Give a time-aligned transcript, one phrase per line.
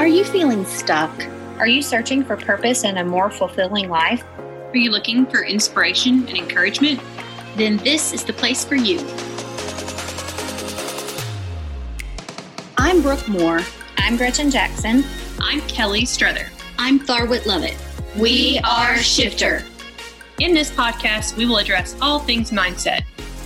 [0.00, 1.12] Are you feeling stuck?
[1.58, 4.24] Are you searching for purpose and a more fulfilling life?
[4.38, 7.02] Are you looking for inspiration and encouragement?
[7.58, 8.98] Then this is the place for you.
[12.78, 13.60] I'm Brooke Moore.
[13.98, 15.04] I'm Gretchen Jackson.
[15.38, 16.48] I'm Kelly Struther.
[16.78, 17.76] I'm Tharwit Lovett.
[18.16, 19.62] We are Shifter.
[20.38, 23.02] In this podcast, we will address all things mindset.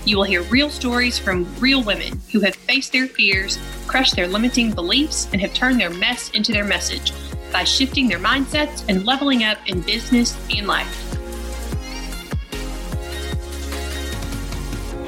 [0.06, 4.28] You will hear real stories from real women who have faced their fears, crushed their
[4.28, 7.14] limiting beliefs, and have turned their mess into their message
[7.50, 11.16] by shifting their mindsets and leveling up in business and life.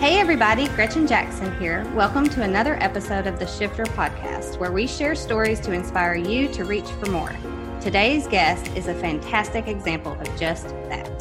[0.01, 1.87] Hey everybody, Gretchen Jackson here.
[1.95, 6.49] Welcome to another episode of the Shifter Podcast, where we share stories to inspire you
[6.55, 7.37] to reach for more.
[7.83, 11.16] Today's guest is a fantastic example of just that.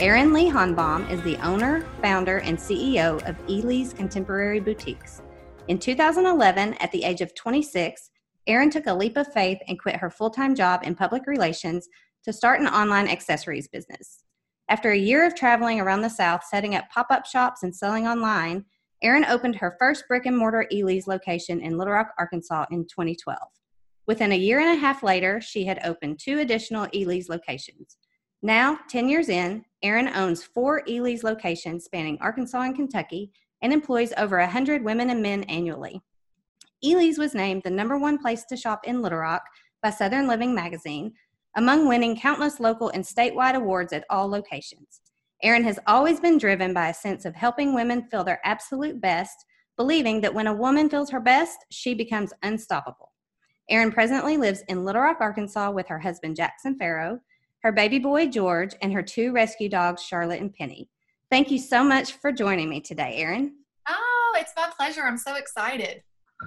[0.00, 5.20] Erin Leigh Hohnbaum is the owner, founder, and CEO of Ely's Contemporary Boutiques.
[5.68, 8.10] In 2011, at the age of 26,
[8.46, 11.86] Erin took a leap of faith and quit her full time job in public relations
[12.24, 14.24] to start an online accessories business.
[14.70, 18.08] After a year of traveling around the South, setting up pop up shops and selling
[18.08, 18.64] online,
[19.02, 23.36] Erin opened her first brick and mortar Ely's location in Little Rock, Arkansas in 2012.
[24.06, 27.98] Within a year and a half later, she had opened two additional Ely's locations.
[28.42, 33.30] Now, 10 years in, Erin owns four Ely's locations spanning Arkansas and Kentucky
[33.62, 36.00] and employs over 100 women and men annually.
[36.82, 39.42] Ely's was named the number one place to shop in Little Rock
[39.82, 41.12] by Southern Living magazine,
[41.56, 45.02] among winning countless local and statewide awards at all locations.
[45.42, 49.44] Erin has always been driven by a sense of helping women feel their absolute best,
[49.76, 53.12] believing that when a woman feels her best, she becomes unstoppable.
[53.68, 57.20] Erin presently lives in Little Rock, Arkansas with her husband Jackson Farrow,
[57.62, 60.88] her baby boy George, and her two rescue dogs, Charlotte and Penny.
[61.30, 63.54] Thank you so much for joining me today, Erin.
[63.88, 65.02] Oh, it's my pleasure.
[65.02, 66.02] I'm so excited.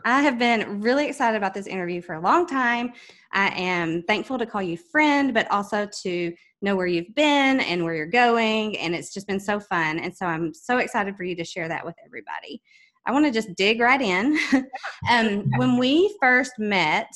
[0.06, 2.94] I have been really excited about this interview for a long time.
[3.32, 7.84] I am thankful to call you friend, but also to know where you've been and
[7.84, 8.78] where you're going.
[8.80, 10.00] And it's just been so fun.
[10.00, 12.62] And so I'm so excited for you to share that with everybody.
[13.06, 14.38] I want to just dig right in.
[15.10, 17.12] um, when we first met,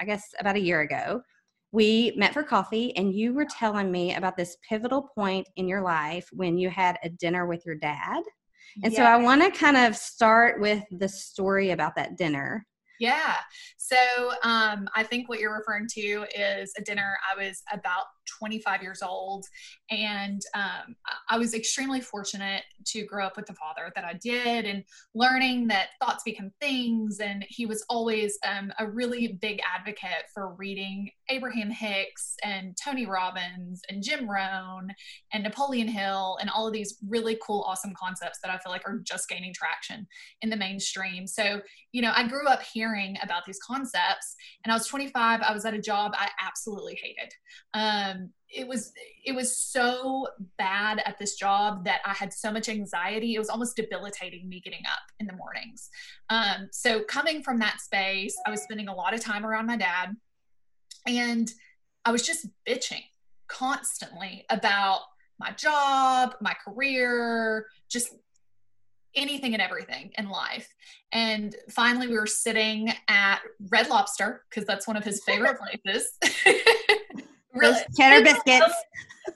[0.00, 1.22] I guess about a year ago,
[1.76, 5.82] we met for coffee and you were telling me about this pivotal point in your
[5.82, 8.22] life when you had a dinner with your dad.
[8.82, 12.66] And so I want to kind of start with the story about that dinner.
[12.98, 13.34] Yeah.
[13.76, 13.96] So
[14.42, 17.14] um, I think what you're referring to is a dinner.
[17.30, 19.46] I was about 25 years old,
[19.90, 20.96] and um,
[21.28, 25.68] I was extremely fortunate to grow up with the father that I did, and learning
[25.68, 27.20] that thoughts become things.
[27.20, 33.06] And he was always um, a really big advocate for reading Abraham Hicks and Tony
[33.06, 34.88] Robbins and Jim Rohn
[35.32, 38.86] and Napoleon Hill and all of these really cool, awesome concepts that I feel like
[38.86, 40.06] are just gaining traction
[40.42, 41.26] in the mainstream.
[41.26, 41.60] So,
[41.92, 45.40] you know, I grew up hearing about these concepts, and I was 25.
[45.40, 47.32] I was at a job I absolutely hated.
[47.74, 48.15] Um,
[48.48, 48.92] it was
[49.24, 50.26] it was so
[50.58, 53.34] bad at this job that I had so much anxiety.
[53.34, 55.90] It was almost debilitating me getting up in the mornings.
[56.30, 59.76] Um, so coming from that space, I was spending a lot of time around my
[59.76, 60.14] dad,
[61.06, 61.50] and
[62.04, 63.02] I was just bitching
[63.48, 65.00] constantly about
[65.38, 68.10] my job, my career, just
[69.16, 70.72] anything and everything in life.
[71.12, 73.40] And finally, we were sitting at
[73.70, 76.12] Red Lobster because that's one of his favorite places.
[77.56, 78.74] really, cheddar biscuits.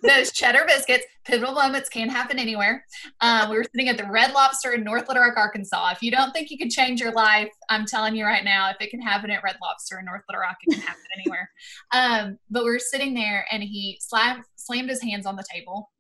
[0.03, 1.05] Those cheddar biscuits.
[1.25, 2.85] Pivotal moments can't happen anywhere.
[3.21, 5.91] Um, we were sitting at the Red Lobster in North Little Rock, Arkansas.
[5.91, 8.77] If you don't think you can change your life, I'm telling you right now, if
[8.81, 11.51] it can happen at Red Lobster in North Little Rock, it can happen anywhere.
[11.93, 15.91] Um, but we were sitting there, and he slammed slammed his hands on the table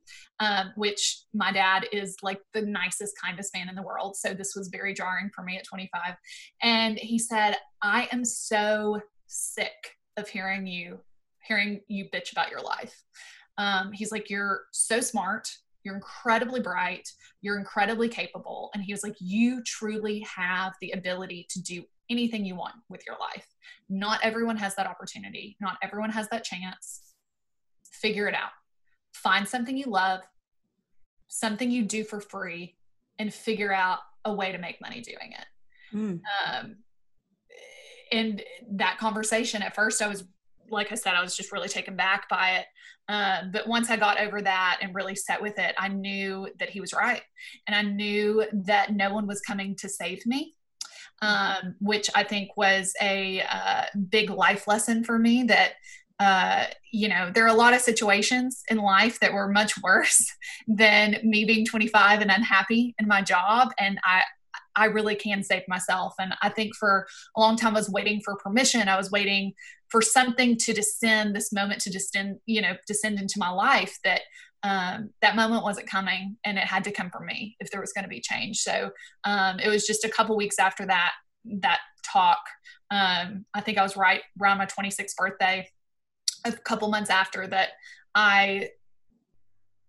[0.41, 4.16] um, which my dad is like the nicest, kindest man in the world.
[4.16, 6.14] So this was very jarring for me at 25.
[6.62, 11.00] And he said, I am so sick of hearing you,
[11.47, 13.03] hearing you bitch about your life.
[13.59, 15.49] Um, he's like, You're so smart.
[15.83, 17.09] You're incredibly bright.
[17.41, 18.71] You're incredibly capable.
[18.75, 23.05] And he was like, You truly have the ability to do anything you want with
[23.06, 23.47] your life.
[23.89, 27.03] Not everyone has that opportunity, not everyone has that chance.
[27.93, 28.51] Figure it out
[29.21, 30.21] find something you love,
[31.28, 32.77] something you do for free,
[33.19, 35.97] and figure out a way to make money doing it.
[35.97, 36.21] Mm.
[36.48, 36.77] Um,
[38.13, 40.25] and that conversation at first, I was,
[40.71, 42.67] like I said, I was just really taken back by it.
[43.09, 46.71] Um, but once I got over that and really set with it, I knew that
[46.71, 47.22] he was right.
[47.67, 50.55] And I knew that no one was coming to save me.
[51.22, 55.75] Um, which I think was a uh, big life lesson for me that
[56.21, 60.31] uh, you know, there are a lot of situations in life that were much worse
[60.69, 63.71] than me being 25 and unhappy in my job.
[63.78, 64.22] And I,
[64.80, 66.15] I really can save myself.
[66.18, 67.06] And I think for
[67.36, 68.88] a long time, I was waiting for permission.
[68.88, 69.53] I was waiting
[69.88, 74.22] for something to descend, this moment to descend, you know, descend into my life that
[74.62, 77.92] um, that moment wasn't coming and it had to come from me if there was
[77.92, 78.59] going to be change.
[78.59, 78.91] So
[79.24, 81.12] um, it was just a couple weeks after that,
[81.60, 82.41] that talk.
[82.91, 85.66] Um, I think I was right around my 26th birthday,
[86.44, 87.71] a couple months after that,
[88.15, 88.71] I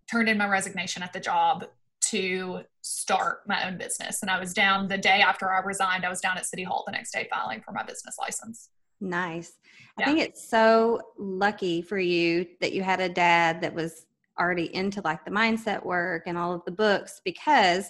[0.10, 1.66] turned in my resignation at the job
[2.12, 4.22] to start my own business.
[4.22, 6.84] And I was down the day after I resigned, I was down at City Hall
[6.86, 8.70] the next day filing for my business license.
[9.00, 9.54] Nice.
[9.98, 10.06] Yeah.
[10.06, 14.06] I think it's so lucky for you that you had a dad that was
[14.40, 17.90] already into like the mindset work and all of the books because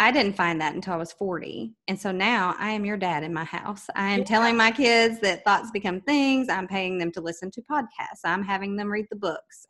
[0.00, 1.74] I didn't find that until I was 40.
[1.88, 3.86] And so now I am your dad in my house.
[3.96, 4.24] I am yeah.
[4.24, 6.48] telling my kids that thoughts become things.
[6.48, 8.20] I'm paying them to listen to podcasts.
[8.24, 9.66] I'm having them read the books,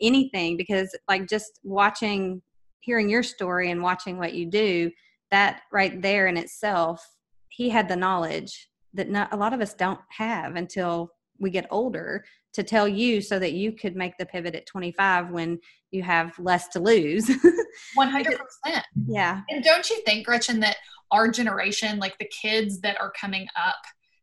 [0.00, 2.42] anything, because like just watching,
[2.82, 4.90] hearing your story and watching what you do,
[5.30, 7.04] that right there in itself,
[7.48, 11.66] he had the knowledge that not, a lot of us don't have until we get
[11.70, 15.58] older to tell you so that you could make the pivot at 25 when
[15.90, 17.26] you have less to lose.
[17.98, 18.36] 100%.
[19.06, 19.40] Yeah.
[19.48, 20.76] And don't you think, Gretchen, that
[21.10, 23.76] our generation, like the kids that are coming up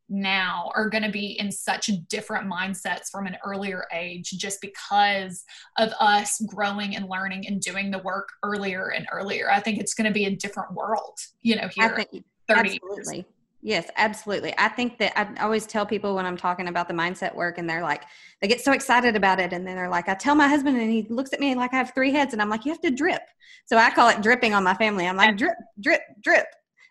[0.10, 5.44] now, are going to be in such different mindsets from an earlier age just because
[5.78, 9.52] of us growing and learning and doing the work earlier and earlier?
[9.52, 11.96] I think it's going to be a different world, you know, here.
[11.96, 13.16] Think, 30 absolutely.
[13.18, 13.26] Years.
[13.62, 14.54] Yes, absolutely.
[14.58, 17.70] I think that I always tell people when I'm talking about the mindset work and
[17.70, 18.04] they're like,
[18.42, 19.52] they get so excited about it.
[19.52, 21.78] And then they're like, I tell my husband and he looks at me like I
[21.78, 22.32] have three heads.
[22.32, 23.22] And I'm like, you have to drip.
[23.66, 25.08] So I call it dripping on my family.
[25.08, 26.46] I'm like, drip, drip, drip.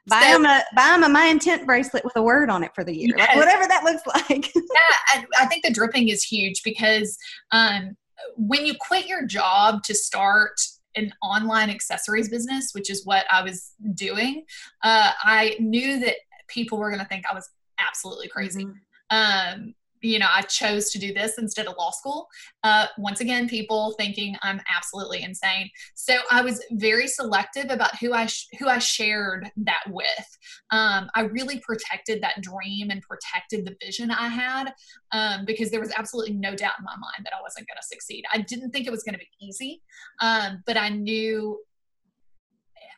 [0.09, 2.75] Buy so, them a buy them a my intent bracelet with a word on it
[2.75, 3.29] for the year, yes.
[3.29, 4.55] like whatever that looks like.
[4.55, 7.17] yeah, I, I, think the dripping is huge because
[7.53, 7.97] um,
[8.37, 10.61] when you quit your job to start
[10.97, 14.45] an online accessories business, which is what I was doing,
[14.83, 16.17] uh, I knew that
[16.49, 18.65] people were going to think I was absolutely crazy.
[18.65, 18.79] Mm-hmm.
[19.11, 22.29] Um, you know, I chose to do this instead of law school.
[22.63, 25.71] Uh, once again, people thinking I'm absolutely insane.
[25.95, 30.39] So I was very selective about who I sh- who I shared that with.
[30.71, 34.73] Um, I really protected that dream and protected the vision I had
[35.13, 37.87] um, because there was absolutely no doubt in my mind that I wasn't going to
[37.87, 38.25] succeed.
[38.33, 39.83] I didn't think it was going to be easy,
[40.21, 41.61] um, but I knew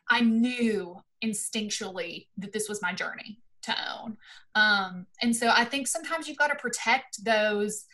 [0.09, 4.17] I knew instinctually that this was my journey to own.
[4.55, 7.85] Um, and so I think sometimes you've got to protect those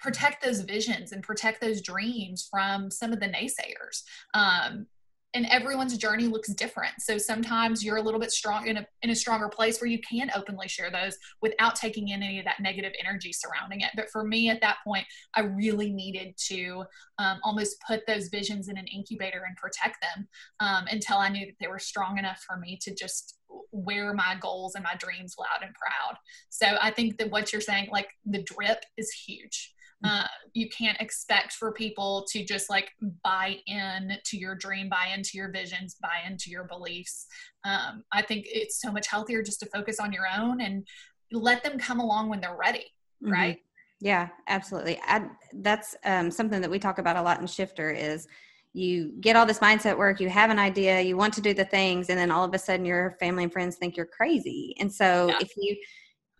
[0.00, 4.02] protect those visions and protect those dreams from some of the naysayers.
[4.34, 4.86] Um,
[5.34, 6.92] and everyone's journey looks different.
[6.98, 9.98] So sometimes you're a little bit strong in a, in a stronger place where you
[9.98, 13.90] can openly share those without taking in any of that negative energy surrounding it.
[13.96, 16.84] But for me at that point, I really needed to
[17.18, 20.28] um, almost put those visions in an incubator and protect them
[20.60, 23.38] um, until I knew that they were strong enough for me to just
[23.70, 26.18] wear my goals and my dreams loud and proud.
[26.50, 29.74] So I think that what you're saying, like the drip is huge.
[30.04, 32.90] Uh, you can't expect for people to just like
[33.22, 37.26] buy in to your dream, buy into your visions, buy into your beliefs.
[37.64, 40.86] Um, I think it's so much healthier just to focus on your own and
[41.30, 42.86] let them come along when they're ready,
[43.22, 43.32] mm-hmm.
[43.32, 43.58] right?
[44.00, 44.98] Yeah, absolutely.
[45.04, 48.26] I, that's um, something that we talk about a lot in Shifter is
[48.72, 51.64] you get all this mindset work, you have an idea, you want to do the
[51.64, 54.74] things, and then all of a sudden your family and friends think you're crazy.
[54.80, 55.36] And so yeah.
[55.40, 55.76] if you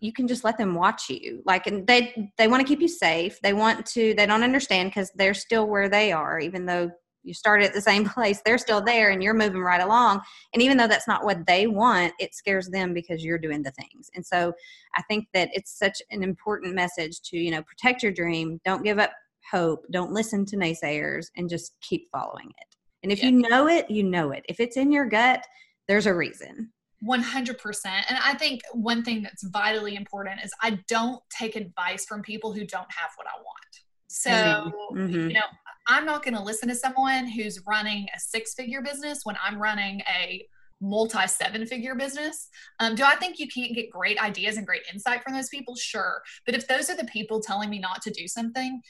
[0.02, 1.42] you can just let them watch you.
[1.46, 3.40] Like and they they want to keep you safe.
[3.40, 6.40] They want to they don't understand because they're still where they are.
[6.40, 6.90] Even though
[7.22, 10.20] you started at the same place they're still there and you're moving right along.
[10.52, 13.70] And even though that's not what they want it scares them because you're doing the
[13.70, 14.10] things.
[14.14, 14.52] And so
[14.96, 18.84] i think that it's such an important message to you know protect your dream don't
[18.84, 19.12] give up
[19.50, 22.76] hope don't listen to naysayers and just keep following it.
[23.04, 23.30] And if yeah.
[23.30, 24.44] you know it you know it.
[24.48, 25.46] If it's in your gut
[25.86, 26.72] there's a reason
[27.04, 27.86] 100%.
[27.86, 32.52] And I think one thing that's vitally important is I don't take advice from people
[32.52, 33.62] who don't have what I want.
[34.08, 35.28] So, mm-hmm.
[35.28, 35.40] you know,
[35.88, 39.60] I'm not going to listen to someone who's running a six figure business when I'm
[39.60, 40.46] running a
[40.80, 42.48] multi seven figure business.
[42.78, 45.74] Um, do I think you can't get great ideas and great insight from those people?
[45.76, 46.22] Sure.
[46.44, 48.82] But if those are the people telling me not to do something,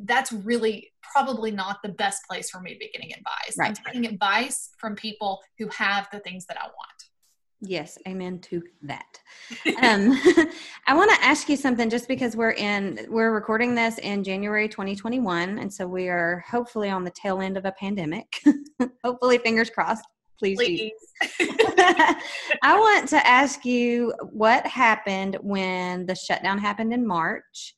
[0.00, 3.56] that's really probably not the best place for me to be getting advice.
[3.56, 3.68] Right.
[3.68, 7.07] I'm taking advice from people who have the things that I want.
[7.60, 9.20] Yes, amen to that.
[9.82, 10.12] um,
[10.86, 14.68] I want to ask you something just because we're in, we're recording this in January
[14.68, 15.58] 2021.
[15.58, 18.40] And so we are hopefully on the tail end of a pandemic.
[19.04, 20.04] hopefully, fingers crossed.
[20.38, 20.56] Please.
[20.56, 20.92] Please.
[21.40, 27.74] I want to ask you what happened when the shutdown happened in March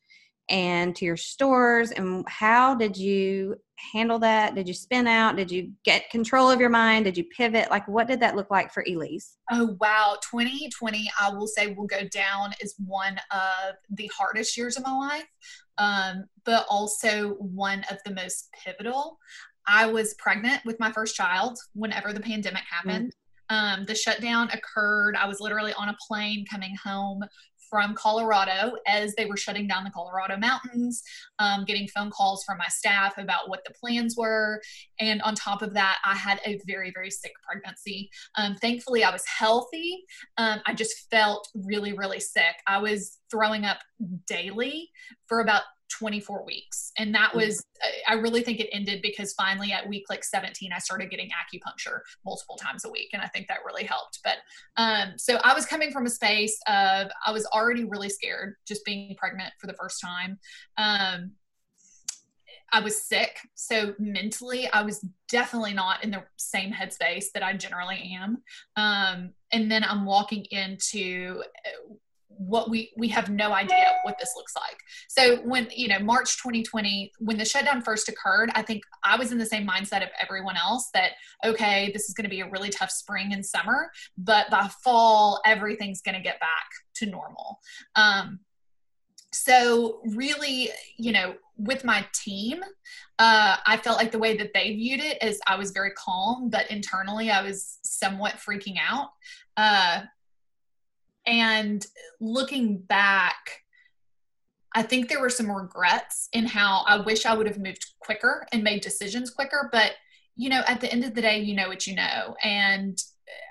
[0.51, 3.57] and to your stores and how did you
[3.93, 4.55] handle that?
[4.55, 5.37] Did you spin out?
[5.37, 7.07] Did you get control of your mind?
[7.07, 7.71] Did you pivot?
[7.71, 9.39] Like what did that look like for elise?
[9.51, 10.17] Oh wow.
[10.31, 14.93] 2020 i will say will go down as one of the hardest years of my
[14.93, 15.27] life
[15.81, 19.19] um, but also one of the most pivotal.
[19.67, 23.13] I was pregnant with my first child whenever the pandemic happened.
[23.51, 23.81] Mm-hmm.
[23.81, 25.17] Um, the shutdown occurred.
[25.17, 27.23] I was literally on a plane coming home
[27.71, 31.03] from Colorado as they were shutting down the Colorado mountains,
[31.39, 34.61] um, getting phone calls from my staff about what the plans were.
[34.99, 38.11] And on top of that, I had a very, very sick pregnancy.
[38.37, 40.05] Um, thankfully, I was healthy.
[40.37, 42.57] Um, I just felt really, really sick.
[42.67, 43.79] I was throwing up
[44.27, 44.91] daily
[45.29, 46.93] for about 24 weeks.
[46.99, 47.37] And that mm.
[47.37, 47.65] was,
[48.09, 52.01] I really think it ended because finally at week like 17, I started getting acupuncture
[52.25, 53.11] multiple times a week.
[53.13, 54.21] And I think that really helped.
[54.25, 54.37] But
[54.77, 58.85] um, so I was coming from a space of, I was already really scared just
[58.85, 60.39] being pregnant for the first time.
[60.77, 61.33] Um,
[62.73, 63.39] I was sick.
[63.55, 68.43] So mentally, I was definitely not in the same headspace that I generally am.
[68.77, 71.43] Um, and then I'm walking into
[72.41, 74.79] what we we have no idea what this looks like.
[75.09, 79.31] So when you know march 2020 when the shutdown first occurred i think i was
[79.31, 81.13] in the same mindset of everyone else that
[81.45, 85.41] okay this is going to be a really tough spring and summer but by fall
[85.45, 87.59] everything's going to get back to normal.
[87.95, 88.41] Um,
[89.33, 92.63] so really you know with my team
[93.19, 96.49] uh, i felt like the way that they viewed it is i was very calm
[96.51, 99.11] but internally i was somewhat freaking out.
[99.57, 100.01] Uh,
[101.27, 101.87] and
[102.21, 103.63] looking back,
[104.75, 108.47] I think there were some regrets in how I wish I would have moved quicker
[108.53, 109.69] and made decisions quicker.
[109.73, 109.93] But,
[110.37, 112.37] you know, at the end of the day, you know what you know.
[112.43, 112.97] And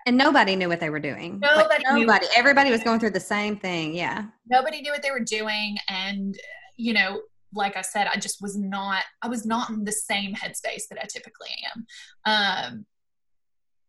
[0.06, 1.40] and nobody knew what they were doing.
[1.40, 3.94] Nobody, like, nobody, everybody was going through the same thing.
[3.96, 4.26] Yeah.
[4.50, 5.78] Nobody knew what they were doing.
[5.88, 6.38] And,
[6.78, 7.22] you know,
[7.54, 11.00] like I said, I just was not, I was not in the same headspace that
[11.02, 11.86] I typically am.
[12.26, 12.86] Um,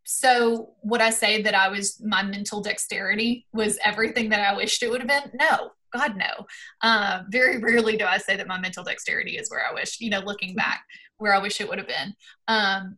[0.03, 4.83] so would I say that I was my mental dexterity was everything that I wished
[4.83, 5.31] it would have been?
[5.39, 6.47] No, God no.
[6.81, 9.99] Uh, very rarely do I say that my mental dexterity is where I wish.
[9.99, 10.83] You know, looking back,
[11.17, 12.13] where I wish it would have been.
[12.47, 12.97] Um,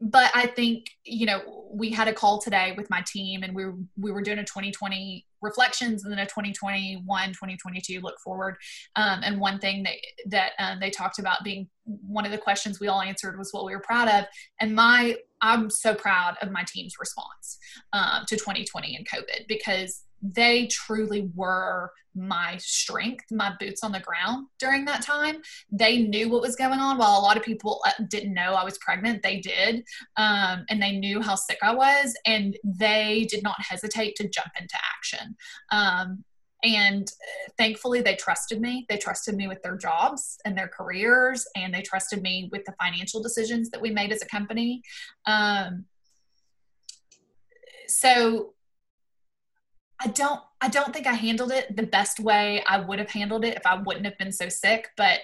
[0.00, 3.64] but I think you know we had a call today with my team, and we
[3.64, 8.56] were, we were doing a 2020 reflections and then a 2021 2022 look forward.
[8.96, 9.94] Um, and one thing that
[10.26, 13.64] that um, they talked about being one of the questions we all answered was what
[13.64, 14.26] we were proud of.
[14.60, 17.58] And my I'm so proud of my team's response
[17.92, 24.00] um, to 2020 and COVID because they truly were my strength, my boots on the
[24.00, 25.36] ground during that time.
[25.70, 26.98] They knew what was going on.
[26.98, 29.84] While a lot of people uh, didn't know I was pregnant, they did.
[30.16, 34.50] Um, and they knew how sick I was, and they did not hesitate to jump
[34.58, 35.36] into action.
[35.70, 36.24] Um,
[36.66, 37.08] and
[37.56, 38.86] thankfully, they trusted me.
[38.88, 42.74] They trusted me with their jobs and their careers, and they trusted me with the
[42.82, 44.82] financial decisions that we made as a company.
[45.26, 45.84] Um,
[47.86, 48.54] so
[50.00, 53.44] I don't I don't think I handled it the best way I would have handled
[53.44, 55.20] it if I wouldn't have been so sick, but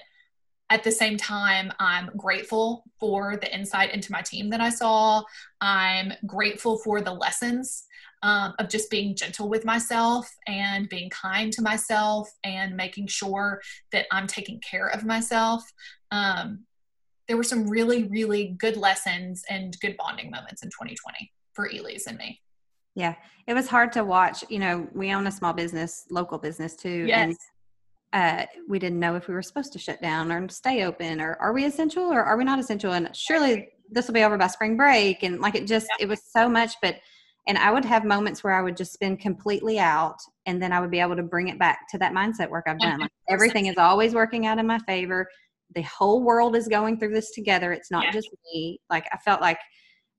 [0.71, 5.23] at the same time, I'm grateful for the insight into my team that I saw.
[5.61, 7.85] I'm grateful for the lessons
[8.23, 13.61] um, of just being gentle with myself and being kind to myself and making sure
[13.91, 15.64] that I'm taking care of myself.
[16.11, 16.64] Um,
[17.29, 22.07] there were some really, really good lessons and good bonding moments in 2020 for Elise
[22.07, 22.41] and me.
[22.95, 23.14] Yeah,
[23.47, 24.45] it was hard to watch.
[24.50, 27.07] You know, we own a small business, local business too.
[27.07, 27.19] Yes.
[27.19, 27.37] And
[28.12, 31.37] uh, we didn't know if we were supposed to shut down or stay open, or
[31.41, 32.93] are we essential or are we not essential?
[32.93, 35.23] And surely this will be over by spring break.
[35.23, 36.05] And like it just, yeah.
[36.05, 36.75] it was so much.
[36.83, 36.97] But,
[37.47, 40.81] and I would have moments where I would just spin completely out, and then I
[40.81, 43.01] would be able to bring it back to that mindset work I've done.
[43.01, 45.29] Like everything is always working out in my favor.
[45.75, 47.73] The whole world is going through this together.
[47.73, 48.13] It's not yeah.
[48.13, 48.81] just me.
[48.91, 49.59] Like I felt like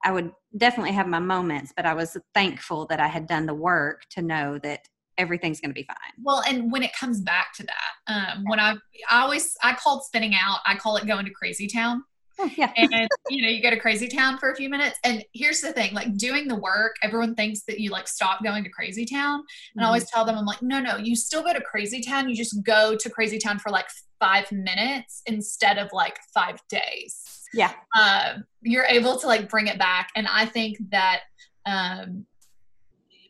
[0.03, 3.53] I would definitely have my moments, but I was thankful that I had done the
[3.53, 4.82] work to know that
[5.18, 5.98] everything's going to be fine.
[6.22, 8.75] Well, and when it comes back to that, um, when I,
[9.10, 12.03] I always, I called spinning out, I call it going to crazy town.
[12.40, 12.72] Oh, yeah.
[12.75, 12.92] and
[13.30, 14.98] you know, you go to crazy town for a few minutes.
[15.04, 18.63] And here's the thing, like doing the work, everyone thinks that you like stop going
[18.63, 19.36] to crazy town.
[19.36, 19.82] And mm-hmm.
[19.82, 22.30] I always tell them, I'm like, no, no, you still go to crazy town.
[22.30, 23.88] You just go to crazy town for like
[24.20, 29.78] five minutes instead of like five days yeah uh, you're able to like bring it
[29.78, 31.22] back and i think that
[31.66, 32.25] um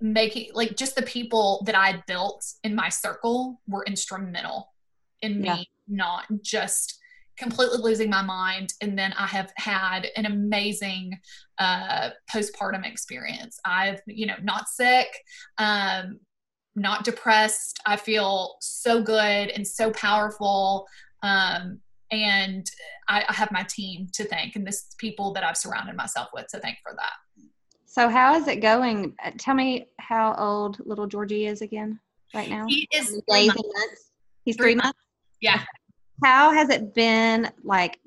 [0.02, 4.74] making like just the people that i built in my circle were instrumental
[5.22, 5.64] in me yeah.
[5.88, 7.00] not just
[7.38, 11.18] completely losing my mind and then i have had an amazing
[11.58, 15.08] uh postpartum experience i've you know not sick
[15.58, 16.20] um
[16.76, 17.80] not depressed.
[17.86, 20.88] I feel so good and so powerful.
[21.22, 21.80] Um,
[22.12, 22.66] and
[23.08, 26.48] I, I have my team to thank and this people that I've surrounded myself with
[26.48, 27.44] to thank for that.
[27.86, 29.16] So how is it going?
[29.24, 32.00] Uh, Tell me how old little Georgie is again
[32.34, 32.66] right now.
[32.68, 33.62] He is three months.
[33.74, 34.12] months?
[34.46, 35.00] He's Three three months.
[35.42, 35.62] Yeah.
[36.24, 38.00] How has it been like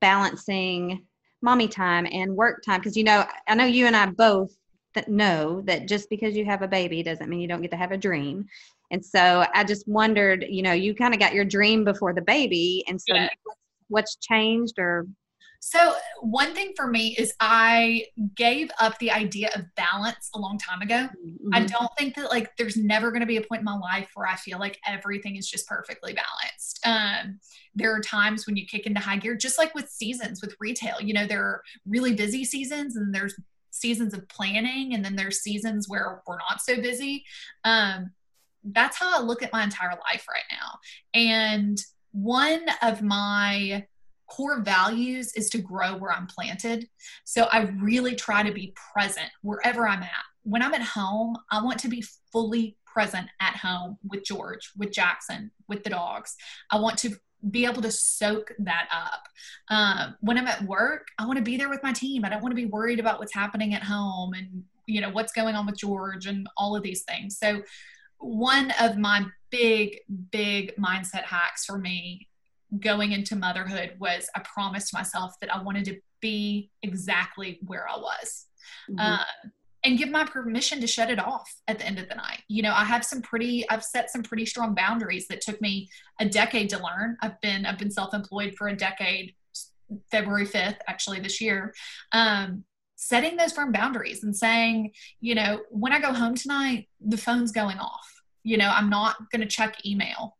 [0.00, 1.04] balancing
[1.42, 2.80] mommy time and work time?
[2.80, 4.54] Because you know, I know you and I both
[4.94, 7.76] that know that just because you have a baby doesn't mean you don't get to
[7.76, 8.46] have a dream.
[8.90, 12.22] And so I just wondered, you know, you kind of got your dream before the
[12.22, 13.28] baby, and so Yeah.
[13.42, 13.58] what's-
[13.88, 15.06] what's changed or
[15.60, 20.58] So, one thing for me is I gave up the idea of balance a long
[20.58, 21.08] time ago.
[21.52, 21.68] I Mhm.
[21.70, 24.26] don't think that like there's never going to be a point in my life where
[24.26, 26.80] I feel like everything is just perfectly balanced.
[26.84, 27.40] Um,
[27.74, 31.00] there are times when you kick into high gear, just like with seasons with retail.
[31.00, 33.34] You know, there are really busy seasons and there's
[33.70, 37.24] seasons of planning, and then there's seasons where we're not so busy.
[37.64, 38.12] Um,
[38.64, 40.78] that's how I look at my entire life right now.
[41.12, 41.78] And
[42.12, 43.86] one of my
[44.28, 46.88] core values is to grow where I'm planted.
[47.24, 50.10] So I really try to be present wherever I'm at.
[50.42, 54.92] When I'm at home, I want to be fully present at home with George, with
[54.92, 56.36] Jackson, with the dogs.
[56.70, 57.16] I want to
[57.50, 59.28] be able to soak that up.
[59.68, 62.24] Um, when I'm at work, I want to be there with my team.
[62.24, 65.32] I don't want to be worried about what's happening at home and you know what's
[65.32, 67.38] going on with George and all of these things.
[67.38, 67.62] So
[68.18, 69.98] one of my big,
[70.30, 72.28] big mindset hacks for me
[72.80, 77.96] going into motherhood was I promised myself that I wanted to be exactly where I
[77.96, 78.46] was.
[78.90, 78.96] Mhm.
[78.98, 79.24] Uh,
[79.84, 82.42] and give my permission to shut it off at the end of the night.
[82.48, 85.88] You know, I have some pretty, I've set some pretty strong boundaries that took me
[86.18, 87.16] a decade to learn.
[87.22, 89.34] I've been, I've been self-employed for a decade,
[90.10, 91.72] February 5th, actually this year.
[92.10, 92.64] Um,
[92.96, 97.52] setting those firm boundaries and saying, you know, when I go home tonight, the phone's
[97.52, 98.12] going off.
[98.42, 100.36] You know, I'm not going to check email.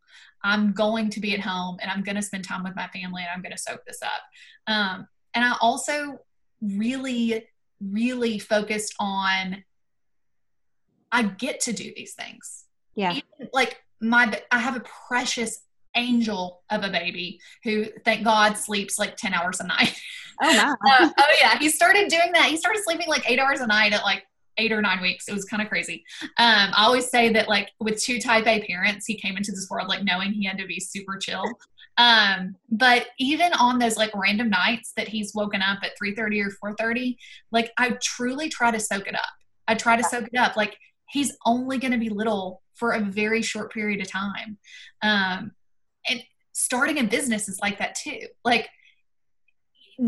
[0.46, 3.22] I'm going to be at home and I'm going to spend time with my family
[3.22, 4.22] and I'm going to soak this up.
[4.68, 6.20] Um, and I also
[6.62, 7.48] really,
[7.80, 9.64] really focused on
[11.10, 12.64] I get to do these things.
[12.94, 13.10] yeah.
[13.10, 15.64] Even, like my, I have a precious
[15.96, 19.98] angel of a baby who, thank God, sleeps like 10 hours a night.
[20.42, 20.76] Oh my.
[21.00, 22.46] Uh, oh yeah, he started doing that.
[22.46, 24.24] He started sleeping like eight hours a night at like
[24.58, 25.28] eight or nine weeks.
[25.28, 26.04] It was kind of crazy.
[26.22, 29.68] Um, I always say that like with two type A parents, he came into this
[29.70, 31.44] world like knowing he had to be super chill.
[31.98, 36.72] Um, but even on those like random nights that he's woken up at 3:30 or
[36.74, 37.16] 4:30,
[37.52, 39.24] like I truly try to soak it up.
[39.68, 40.56] I try to soak it up.
[40.56, 40.76] Like
[41.08, 44.58] he's only going to be little for a very short period of time.
[45.02, 45.52] Um,
[46.08, 48.20] and starting a business is like that too.
[48.44, 48.68] Like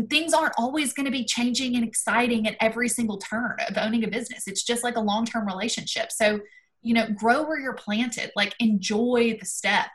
[0.09, 4.03] things aren't always going to be changing and exciting at every single turn of owning
[4.03, 4.47] a business.
[4.47, 6.11] It's just like a long term relationship.
[6.11, 6.41] So,
[6.81, 9.89] you know, grow where you're planted, like enjoy the step.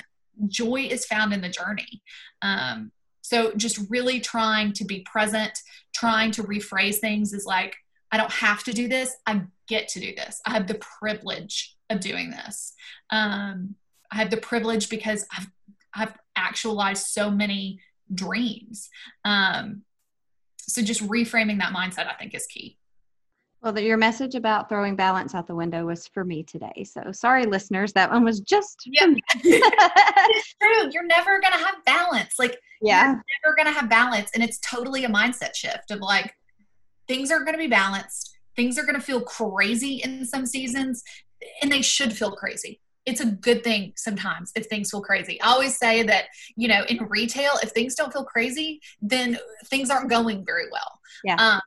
[0.49, 2.03] Joy is found in the journey.
[2.43, 2.91] Um,
[3.23, 5.59] so, just really trying to be present,
[5.95, 7.75] trying to rephrase things is like,
[8.11, 9.15] I don't have to do this.
[9.27, 10.41] I get to do this.
[10.45, 12.75] I have the privilege of doing this.
[13.11, 13.77] Um,
[14.11, 15.47] I have the privilege because I've,
[15.95, 17.81] I've actualized so many
[18.13, 18.89] dreams.
[19.25, 19.83] Um,
[20.59, 22.79] so just reframing that mindset, I think, is key.
[23.65, 26.85] Well, the, your message about throwing balance out the window was for me today.
[26.85, 28.87] So sorry, listeners, that one was just.
[28.87, 29.07] Yeah.
[30.27, 30.91] It's true.
[30.91, 32.35] You're never gonna have balance.
[32.39, 33.13] Like yeah.
[33.13, 36.35] you're never gonna have balance, and it's totally a mindset shift of like
[37.09, 38.37] things are gonna be balanced.
[38.57, 41.03] Things are gonna feel crazy in some seasons,
[41.63, 42.81] and they should feel crazy.
[43.07, 45.41] It's a good thing sometimes if things feel crazy.
[45.43, 46.25] I always say that,
[46.57, 51.01] you know, in retail, if things don't feel crazy, then things aren't going very well.
[51.23, 51.37] Yeah.
[51.37, 51.61] Um,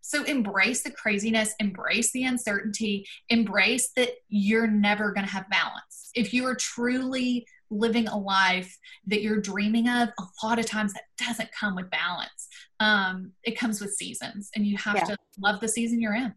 [0.00, 6.10] so embrace the craziness, embrace the uncertainty, embrace that you're never going to have balance.
[6.14, 8.76] If you are truly living a life
[9.06, 12.48] that you're dreaming of, a lot of times that doesn't come with balance.
[12.80, 15.04] Um, it comes with seasons, and you have Yeah.
[15.04, 16.34] to love the season you're in.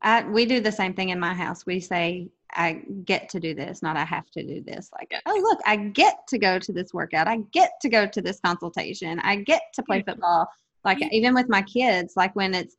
[0.00, 1.66] I, we do the same thing in my house.
[1.66, 4.90] We say, I get to do this, not I have to do this.
[4.92, 7.28] Like, oh, look, I get to go to this workout.
[7.28, 9.20] I get to go to this consultation.
[9.20, 10.10] I get to play Mm-hmm.
[10.10, 10.48] football.
[10.84, 12.76] Like, even with my kids, like when it's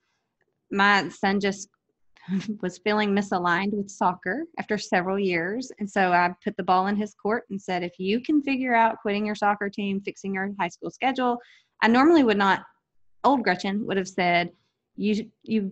[0.71, 1.69] my son just
[2.61, 5.71] was feeling misaligned with soccer after several years.
[5.79, 8.73] And so I put the ball in his court and said, if you can figure
[8.75, 11.38] out quitting your soccer team, fixing your high school schedule,
[11.81, 12.63] I normally would not,
[13.23, 14.51] old Gretchen would have said,
[14.95, 15.71] you, you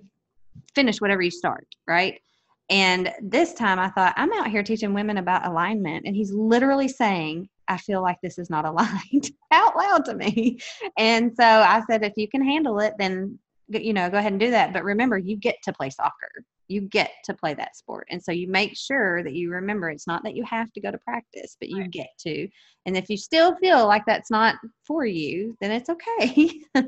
[0.76, 2.20] finish whatever you start, right?
[2.70, 6.06] And this time I thought, I'm out here teaching women about alignment.
[6.06, 10.60] And he's literally saying, I feel like this is not aligned out loud to me.
[10.98, 13.38] And so I said, if you can handle it, then,
[13.70, 14.74] you know, go ahead and do that.
[14.74, 16.44] But remember, you get to play soccer.
[16.70, 18.08] you get to play that sport.
[18.10, 20.92] And so you make sure that you remember it's not that you have to go
[20.92, 21.92] to practice, but you Right.
[21.92, 22.48] get to.
[22.86, 24.56] And if you still feel like that's not
[24.88, 26.62] for you, then it's okay.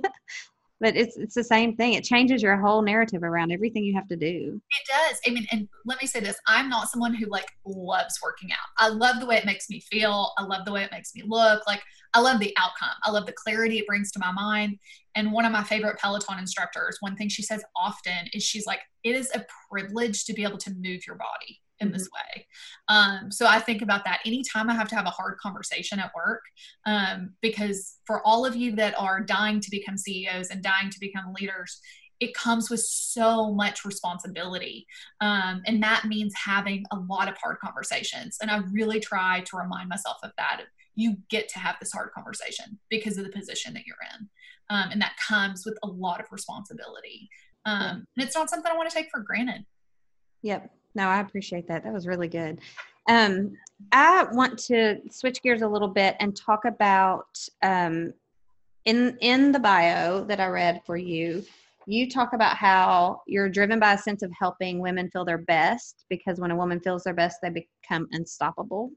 [0.85, 1.93] but it's it's the same thing.
[1.93, 4.61] It changes your whole narrative around everything you have to do.
[4.69, 5.19] It does.
[5.25, 8.67] I mean, and let me say this: I'm not someone who like loves working out.
[8.77, 10.33] I love the way it makes me feel.
[10.37, 11.65] I love the way it makes me look.
[11.65, 11.81] Like
[12.13, 12.95] I love the outcome.
[13.01, 14.77] I love the clarity it brings to my mind.
[15.15, 18.81] And one of my favorite Peloton instructors, one thing she says often is she's like,
[19.03, 22.47] "It is a privilege to be able to move your body." In this way.
[22.87, 26.11] Um, so I think about that anytime I have to have a hard conversation at
[26.15, 26.41] work,
[26.85, 30.99] um, because for all of you that are dying to become CEOs and dying to
[31.01, 31.81] become leaders,
[32.19, 34.87] it comes with so much responsibility.
[35.21, 38.37] Um, and that means having a lot of hard conversations.
[38.41, 40.61] And I really try to remind myself of that.
[40.95, 44.29] You get to have this hard conversation because of the position that you're in.
[44.69, 47.29] Um, and that comes with a lot of responsibility.
[47.65, 49.65] Um, and it's not something I want to take for granted.
[50.41, 50.71] Yep.
[50.95, 51.83] No, I appreciate that.
[51.83, 52.59] That was really good.
[53.07, 53.57] Um,
[53.91, 58.13] I want to switch gears a little bit and talk about um,
[58.85, 61.43] in in the bio that I read for you.
[61.87, 66.05] You talk about how you're driven by a sense of helping women feel their best
[66.09, 68.91] because when a woman feels their best, they become unstoppable.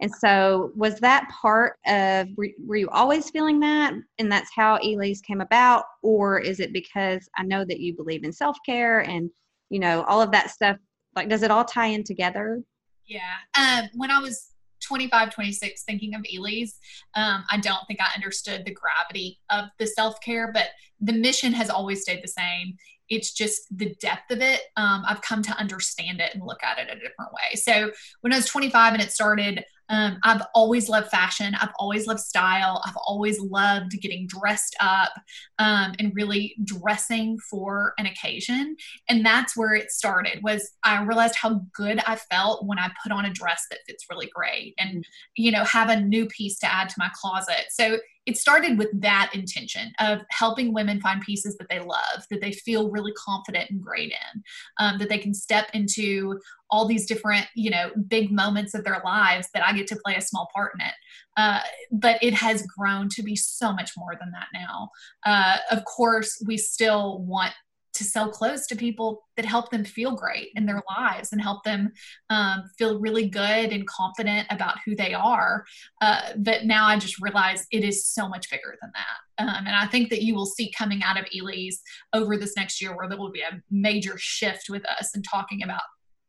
[0.00, 2.28] And so, was that part of?
[2.36, 7.28] Were, you always feeling that, and that's how Elise came about, or is it because
[7.36, 9.30] I know that you believe in self care and
[9.70, 10.76] you know all of that stuff
[11.16, 12.62] like does it all tie in together
[13.06, 13.20] Yeah.
[13.58, 16.78] Um, when I was 25, 26, thinking of Elise,
[17.14, 20.68] um, I don't think I understood the gravity of the self care, but
[21.00, 22.76] the mission has always stayed the same.
[23.08, 24.62] It's just the depth of it.
[24.76, 27.54] Um, I've come to understand it and look at it a different way.
[27.56, 27.90] So
[28.22, 31.54] when I was 25 and it started, um, I've always loved fashion.
[31.60, 32.82] I've always loved style.
[32.86, 35.12] I've always loved getting dressed up
[35.58, 38.76] um, and really dressing for an occasion
[39.08, 43.12] and that's where it started was i realized how good i felt when i put
[43.12, 46.72] on a dress that fits really great and you know have a new piece to
[46.72, 51.56] add to my closet so it started with that intention of helping women find pieces
[51.58, 54.42] that they love that they feel really confident and great in
[54.78, 56.38] um, that they can step into
[56.70, 60.14] all these different you know big moments of their lives that i get to play
[60.16, 60.94] a small part in it.
[61.36, 61.60] Uh,
[61.90, 64.88] but it has grown to be so much more than that now.
[65.26, 67.52] Uh, of course we still want
[67.94, 71.62] to sell clothes to people that help them feel great in their lives and help
[71.64, 71.92] them
[72.30, 75.64] um, feel really good and confident about who they are.
[76.00, 79.44] Uh, but now I just realize it is so much bigger than that.
[79.44, 81.80] Um, and I think that you will see coming out of Elise
[82.12, 85.62] over this next year where there will be a major shift with us and talking
[85.62, 85.82] about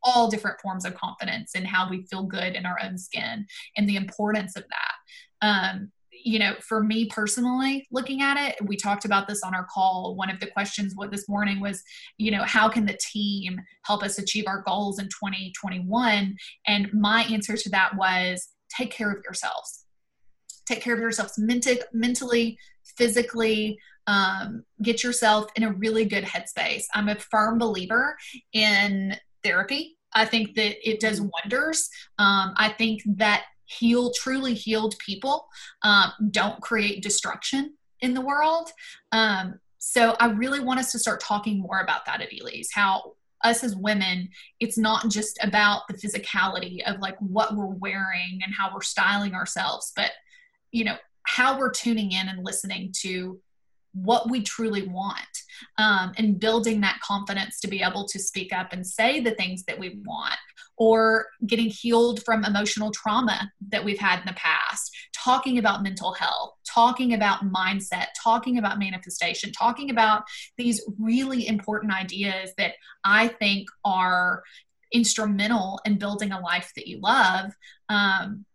[0.06, 3.89] all different forms of confidence and how we feel good in our own skin and
[3.89, 5.45] the importance of that.
[5.45, 5.91] Um,
[6.26, 10.16] you know, for me personally, looking at it, we talked about this on our call.
[10.16, 11.84] One of the questions what this morning was,
[12.18, 16.36] you know, how can the team help us achieve our goals in 2021?
[16.66, 19.86] And my answer to that was take care of yourselves.
[20.66, 22.58] Take care of yourselves mentally, mentally,
[22.98, 23.78] physically.
[24.08, 26.86] Um, get yourself in a really good headspace.
[26.96, 28.18] I'm a firm believer
[28.52, 29.96] in therapy.
[30.16, 31.88] I think that it does wonders.
[32.18, 35.47] Um, I think that heal truly healed people
[35.84, 38.69] um, don't create destruction in the world.
[39.12, 43.13] Um, so i really want us to start talking more about that at elise how
[43.43, 44.28] us as women
[44.60, 49.36] it's not just about the physicality of like what we're wearing and how we're styling
[49.36, 50.12] ourselves but
[50.71, 53.39] you know how we're tuning in and listening to
[53.95, 55.19] what we truly want
[55.77, 59.63] um, and building that confidence to be able to speak up and say the things
[59.63, 60.36] that we want
[60.77, 66.13] or getting healed from emotional trauma that we've had in the past, talking about mental
[66.13, 70.23] health, talking about mindset, talking about manifestation, talking about
[70.58, 72.73] these really important ideas that
[73.05, 74.43] I think are
[74.91, 77.51] instrumental in building a life that you love.
[77.89, 78.45] Um,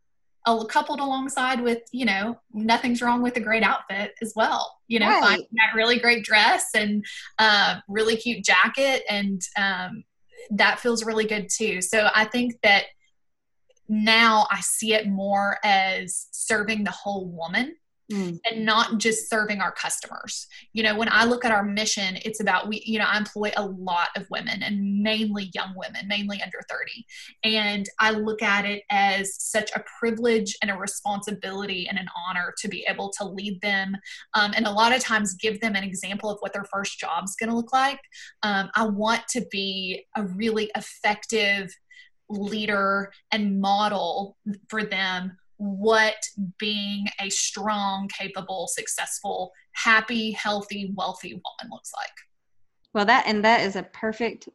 [0.68, 5.08] coupled alongside with you know nothing's wrong with a great outfit as well you know
[5.08, 5.22] Right.
[5.22, 7.04] finding that really great dress and
[7.38, 10.04] uh, really cute jacket and um,
[10.50, 12.84] that feels really good too so i think that
[13.88, 17.74] now i see it more as serving the whole woman
[18.12, 18.40] Mm.
[18.50, 20.48] and not just serving our customers.
[20.72, 23.52] You know, when I look at our mission, it's about we, you know, I employ
[23.56, 27.06] a lot of women and mainly young women, mainly under 30.
[27.44, 32.52] And I look at it as such a privilege and a responsibility and an honor
[32.58, 33.96] to be able to lead them
[34.34, 37.24] um, and a lot of times give them an example of what their first job
[37.24, 38.00] is going to look like.
[38.42, 41.70] Um, I want to be a really effective
[42.28, 44.36] leader and model
[44.68, 46.16] for them what
[46.58, 52.14] being a strong, capable, successful, happy, healthy, wealthy woman looks like.
[52.94, 54.48] Well, that and that is a perfect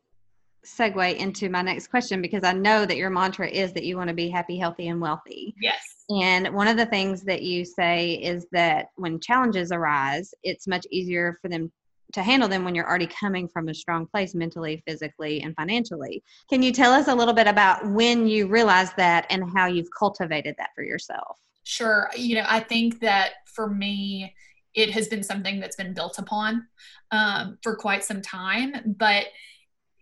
[0.65, 4.07] segue into my next question because I know that your mantra is that you want
[4.07, 5.53] to be happy, healthy, and wealthy.
[5.61, 6.05] Yes.
[6.09, 10.87] And one of the things that you say is that when challenges arise, it's much
[10.89, 11.71] easier for them
[12.13, 16.23] to handle them when you're already coming from a strong place mentally, physically, and financially.
[16.49, 19.89] Can you tell us a little bit about when you realized that and how you've
[19.97, 21.37] cultivated that for yourself?
[21.63, 22.09] Sure.
[22.15, 24.33] You know, I think that for me,
[24.73, 26.67] it has been something that's been built upon
[27.11, 28.95] um, for quite some time.
[28.97, 29.25] But,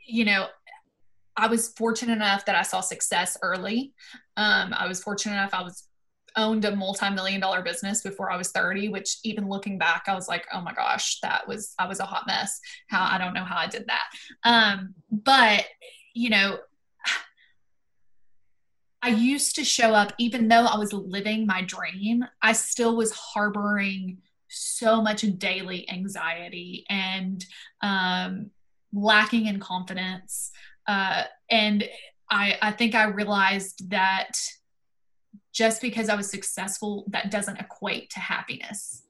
[0.05, 0.47] you know,
[1.37, 3.93] I was fortunate enough that I saw success early.
[4.35, 5.87] Um, I was fortunate enough I was
[6.35, 10.27] owned a multi-million dollar business before I was 30, which even looking back, I was
[10.27, 12.59] like, oh my gosh, that was I was a hot mess.
[12.87, 14.05] How I don't know how I did that.
[14.43, 15.65] Um, but
[16.13, 16.59] you know,
[19.01, 23.11] I used to show up, even though I was living my dream, I still was
[23.11, 27.43] harboring so much daily anxiety and
[27.81, 28.51] um,
[28.93, 30.51] lacking in confidence.
[30.87, 31.83] Uh, and
[32.29, 34.39] I, I think I realized that
[35.53, 39.03] just because I was successful, that doesn't equate to happiness.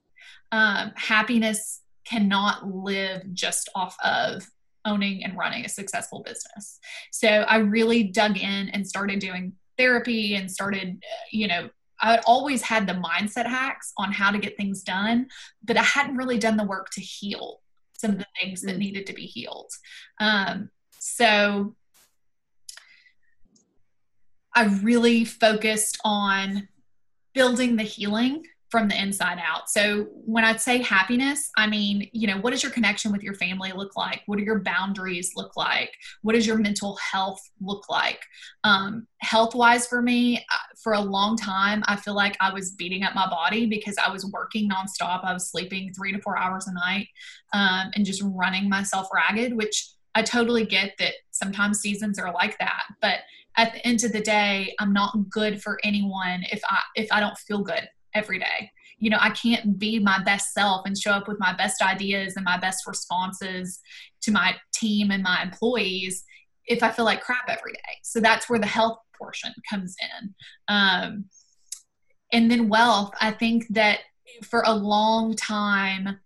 [0.52, 4.46] Um, happiness cannot live just off of
[4.84, 6.78] owning and running a successful business.
[7.10, 11.02] So I really dug in and started doing therapy and started,
[11.32, 15.28] you know, I always had the mindset hacks on how to get things done,
[15.64, 17.62] but I hadn't really done the work to heal
[17.96, 18.80] some of the things that mm.
[18.80, 19.70] needed to be healed.
[20.20, 21.74] Um, so
[24.54, 26.68] I really focused on
[27.34, 29.70] building the healing from the inside out.
[29.70, 33.34] So when I say happiness, I mean, you know, what does your connection with your
[33.34, 34.22] family look like?
[34.26, 35.92] What do your boundaries look like?
[36.22, 38.18] What does your mental health look like?
[38.64, 42.72] Um, health wise for me, uh, for a long time, I feel like I was
[42.72, 45.24] beating up my body because I was working nonstop.
[45.24, 47.06] I was sleeping three to four hours a night
[47.52, 52.58] um, and just running myself ragged, which I totally get that sometimes seasons are like
[52.58, 52.86] that.
[53.00, 53.20] But
[53.56, 57.20] at the end of the day, I'm not good for anyone if I if I
[57.20, 58.70] don't feel good every day.
[58.98, 62.34] You know, I can't be my best self and show up with my best ideas
[62.36, 63.80] and my best responses
[64.22, 66.24] to my team and my employees
[66.66, 67.98] if I feel like crap every day.
[68.02, 70.34] So that's where the health portion comes in.
[70.68, 71.24] Um,
[72.32, 74.00] and then wealth, I think that
[74.42, 76.18] for a long time,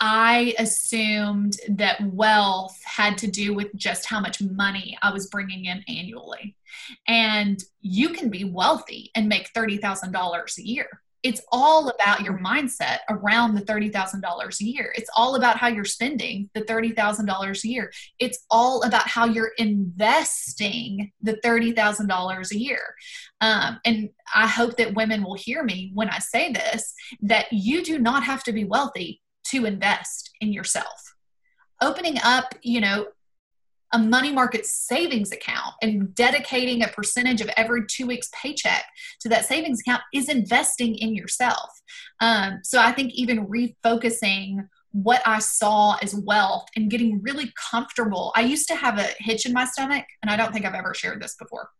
[0.00, 5.64] I assumed that wealth had to do with just how much money I was bringing
[5.64, 6.56] in annually.
[7.08, 10.86] And you can be wealthy and make $30,000 a year.
[11.24, 14.92] It's all about your mindset around the $30,000 a year.
[14.96, 17.92] It's all about how you're spending the $30,000 a year.
[18.20, 22.94] It's all about how you're investing the $30,000 a year.
[23.40, 27.84] Um, and I hope that women will hear me when I say this that you
[27.84, 31.14] do not have to be wealthy to invest in yourself.
[31.80, 33.06] Opening up, you know,
[33.92, 38.84] a money market savings account and dedicating a percentage of every two weeks paycheck
[39.20, 41.70] to that savings account is investing in yourself.
[42.20, 48.32] Um, so I think even refocusing what I saw as wealth and getting really comfortable.
[48.36, 50.94] I used to have a hitch in my stomach, and I don't think I've ever
[50.94, 51.70] shared this before.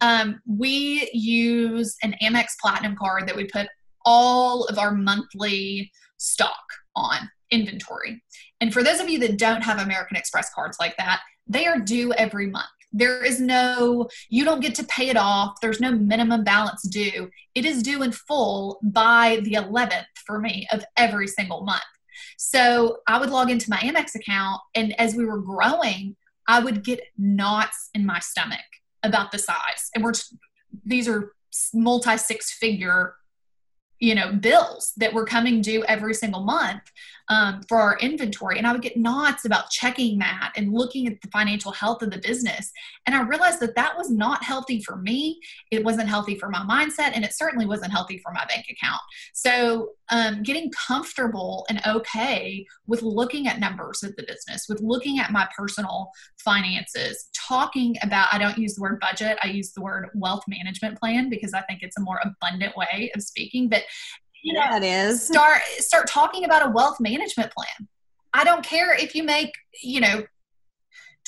[0.00, 3.66] Um, we use an Amex Platinum card that we put
[4.04, 5.90] all of our monthly
[6.24, 6.64] stock
[6.96, 8.22] on inventory.
[8.60, 11.78] And for those of you that don't have American Express cards like that, they are
[11.78, 12.66] due every month.
[12.92, 15.60] There is no, you don't get to pay it off.
[15.60, 17.28] There's no minimum balance due.
[17.54, 21.82] It is due in full by the 11th for me of every single month.
[22.38, 26.14] So I would log into my Amex account, and as we were growing,
[26.46, 28.60] I would get knots in my stomach
[29.02, 29.90] about the size.
[29.94, 30.12] And we're,
[30.84, 31.32] these are
[31.72, 33.14] multi six figure
[34.04, 36.82] you know bills that were coming due every single month
[37.28, 38.58] um, for our inventory.
[38.58, 42.10] And i would get knots about checking that and looking at the financial health of
[42.10, 42.70] the business.
[43.06, 45.40] And i realized that that was not healthy for me.
[45.70, 49.00] It wasn't healthy for my mindset and it certainly wasn't healthy for my bank account.
[49.32, 55.18] So um, getting comfortable and okay with looking at numbers of the business with looking
[55.18, 59.80] at my personal finances talking about i don't use the word budget i use the
[59.80, 63.82] word wealth management plan because i think it's a more abundant way of speaking but
[64.44, 67.88] you know, that is start start talking about a wealth management plan.
[68.34, 69.52] I don't care if you make,
[69.82, 70.24] you know,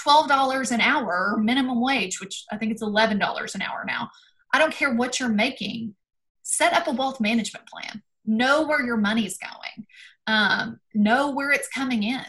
[0.06, 4.10] $12 an hour minimum wage, which I think it's $11 an hour now.
[4.52, 5.94] I don't care what you're making.
[6.42, 8.02] Set up a wealth management plan.
[8.26, 9.86] Know where your money's going.
[10.26, 12.24] Um, know where it's coming in.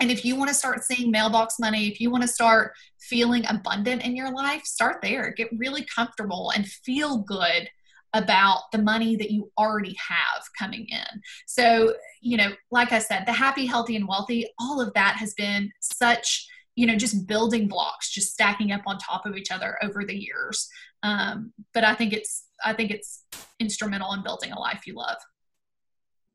[0.00, 3.44] And if you want to start seeing mailbox money, if you want to start feeling
[3.48, 5.32] abundant in your life, start there.
[5.32, 7.68] Get really comfortable and feel good
[8.14, 11.20] about the money that you already have coming in.
[11.46, 15.34] So, you know, like I said, the happy, healthy, and wealthy, all of that has
[15.34, 16.46] been such
[16.78, 20.14] you know just building blocks just stacking up on top of each other over the
[20.14, 20.68] years.
[21.02, 23.24] Um, but i think it's i think it's
[23.58, 25.16] instrumental in building a life you love.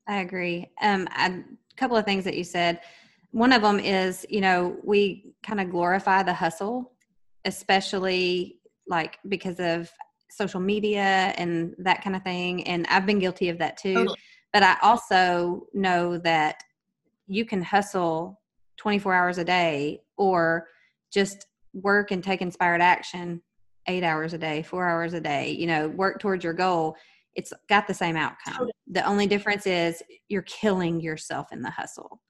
[0.06, 0.70] I agree.
[0.82, 1.44] Um, a
[1.78, 2.82] couple of things that you said.
[3.32, 6.92] One of them is you know we kind of glorify the hustle
[7.46, 9.90] especially like because of
[10.36, 14.18] social media and that kind of thing and i've been guilty of that too totally.
[14.52, 16.64] but i also know that
[17.28, 18.42] you can hustle
[18.78, 20.68] 24 hours a day or
[21.12, 23.42] just work and take inspired action
[23.88, 26.96] eight hours a day, four hours a day, you know, work towards your goal,
[27.36, 28.70] it's got the same outcome.
[28.88, 32.22] The only difference is you're killing yourself in the hustle.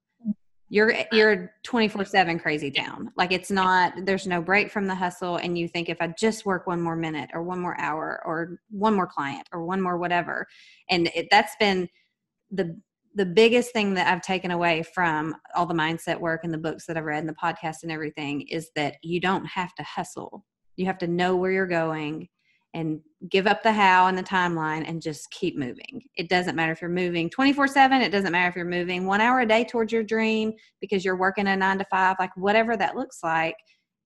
[0.74, 3.12] You're you're 24/7 crazy town.
[3.16, 6.48] Like it's not there's no break from the hustle and you think if I just
[6.48, 10.00] work one more minute or one more hour or one more client or one more
[10.00, 10.48] whatever.
[10.90, 11.88] And it, that's been
[12.50, 12.82] the
[13.14, 16.88] the biggest thing that I've taken away from all the mindset work and the books
[16.88, 20.44] that I've read and the podcast and everything is that you don't have to hustle.
[20.76, 22.30] You have to know where you're going
[22.74, 26.04] and give up the how and the timeline and just keep moving.
[26.16, 29.22] It doesn't matter if you're moving 24 7, it doesn't matter if you're moving one
[29.22, 32.76] hour a day towards your dream because you're working a nine to five, like whatever
[32.76, 33.56] that looks like.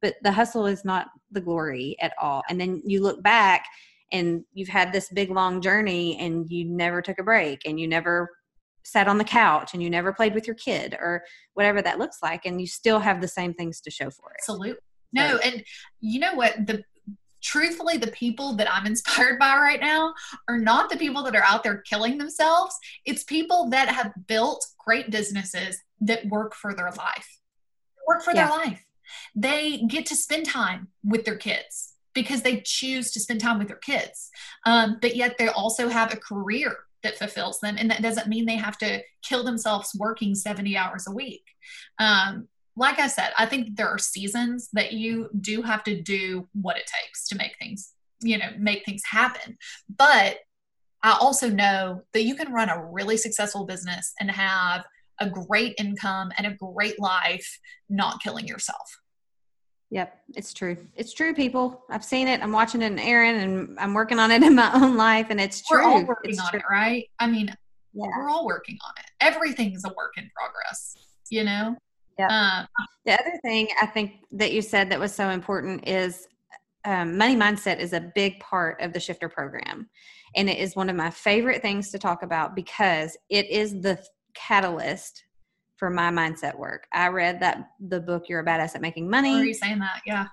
[0.01, 2.43] But the hustle is not the glory at all.
[2.49, 3.65] And then you look back
[4.11, 7.87] and you've had this big long journey and you never took a break and you
[7.87, 8.29] never
[8.83, 11.23] sat on the couch and you never played with your kid or
[11.55, 14.37] whatever that looks like and you still have the same things to show for it
[14.39, 14.75] absolutely
[15.11, 15.61] no and
[15.99, 16.81] you know what the
[17.41, 20.13] truthfully the people that i'm inspired by right now
[20.47, 24.65] are not the people that are out there killing themselves it's people that have built
[24.77, 27.39] great businesses that work for their life
[28.07, 28.47] work for yeah.
[28.47, 28.83] their life
[29.35, 33.67] they get to spend time with their kids because they choose to spend time with
[33.67, 34.29] their kids
[34.65, 37.75] um, but yet they also have a career that fulfills them.
[37.77, 41.43] And that doesn't mean they have to kill themselves working 70 hours a week.
[41.99, 46.47] Um, like I said, I think there are seasons that you do have to do
[46.53, 49.57] what it takes to make things, you know, make things happen.
[49.97, 50.37] But
[51.03, 54.85] I also know that you can run a really successful business and have
[55.19, 57.59] a great income and a great life
[57.89, 58.99] not killing yourself.
[59.89, 60.77] Yep, it's true.
[60.95, 61.83] It's true, people.
[61.89, 62.43] I've seen it.
[62.43, 65.41] I'm watching it in Erin, and I'm working on it in my own life, and
[65.41, 65.79] it's true.
[65.79, 66.59] We're all working it's on true.
[66.59, 67.05] it, right?
[67.19, 67.47] I mean,
[67.93, 68.05] yeah.
[68.17, 69.09] we're all working on it.
[69.21, 70.95] Everything's a work in progress,
[71.31, 71.75] you know.
[72.17, 72.59] Yeah.
[72.59, 76.27] Um, the other thing I think that you said that was so important is
[76.85, 79.89] um, money mindset is a big part of the Shift Her program,
[80.35, 83.99] and it is one of my favorite things to talk about because it is the
[84.33, 85.23] catalyst
[85.77, 86.87] for my mindset work.
[86.91, 89.35] I read that the book You're a Badass at Making Money.
[89.35, 90.01] Are you saying that?
[90.05, 90.27] Yeah.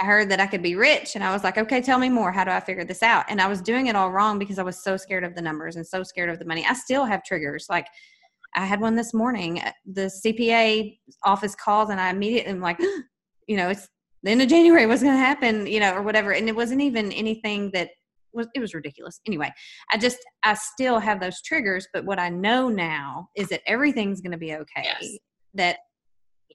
[0.00, 2.32] I heard that I could be rich and I was like, okay, tell me more.
[2.32, 3.26] How do I figure this out?
[3.28, 5.76] And I was doing it all wrong because I was so scared of the numbers
[5.76, 6.66] and so scared of the money.
[6.68, 7.66] I still have triggers.
[7.68, 7.86] Like
[8.54, 9.60] I had one this morning.
[9.60, 12.78] Uh, the CPA office calls and I immediately am like,
[13.46, 13.88] you know, it's
[14.22, 14.86] the end of January.
[14.86, 15.66] What's going to happen?
[15.66, 16.32] You know, or whatever.
[16.32, 17.90] And it wasn't even anything that
[18.32, 19.20] was it was ridiculous.
[19.26, 19.52] Anyway,
[19.92, 24.20] I just I still have those triggers, but what I know now is that everything's
[24.20, 24.82] going to be okay.
[24.82, 25.18] Yes.
[25.54, 25.78] That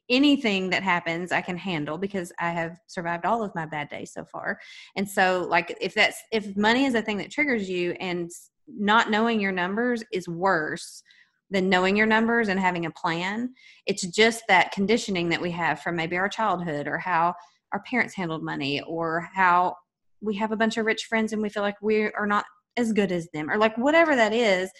[0.09, 4.11] anything that happens I can handle because I have survived all of my bad days
[4.11, 4.59] so far.
[4.95, 8.29] And so like if that's if money is a thing that triggers you and
[8.67, 11.03] not knowing your numbers is worse
[11.49, 13.53] than knowing your numbers and having a plan.
[13.85, 17.33] It's just that conditioning that we have from maybe our childhood or how
[17.73, 19.75] our parents handled money or how
[20.21, 22.45] we have a bunch of rich friends and we feel like we are not
[22.77, 24.71] as good as them or like whatever that is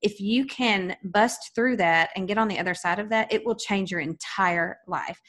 [0.00, 3.44] if you can bust through that and get on the other side of that it
[3.44, 5.20] will change your entire life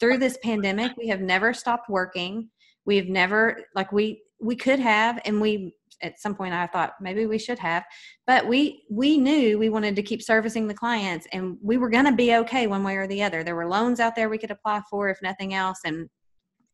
[0.00, 2.48] through this pandemic we have never stopped working
[2.84, 6.94] we have never like we we could have and we at some point i thought
[7.00, 7.84] maybe we should have
[8.26, 12.04] but we we knew we wanted to keep servicing the clients and we were going
[12.04, 14.50] to be okay one way or the other there were loans out there we could
[14.50, 16.08] apply for if nothing else and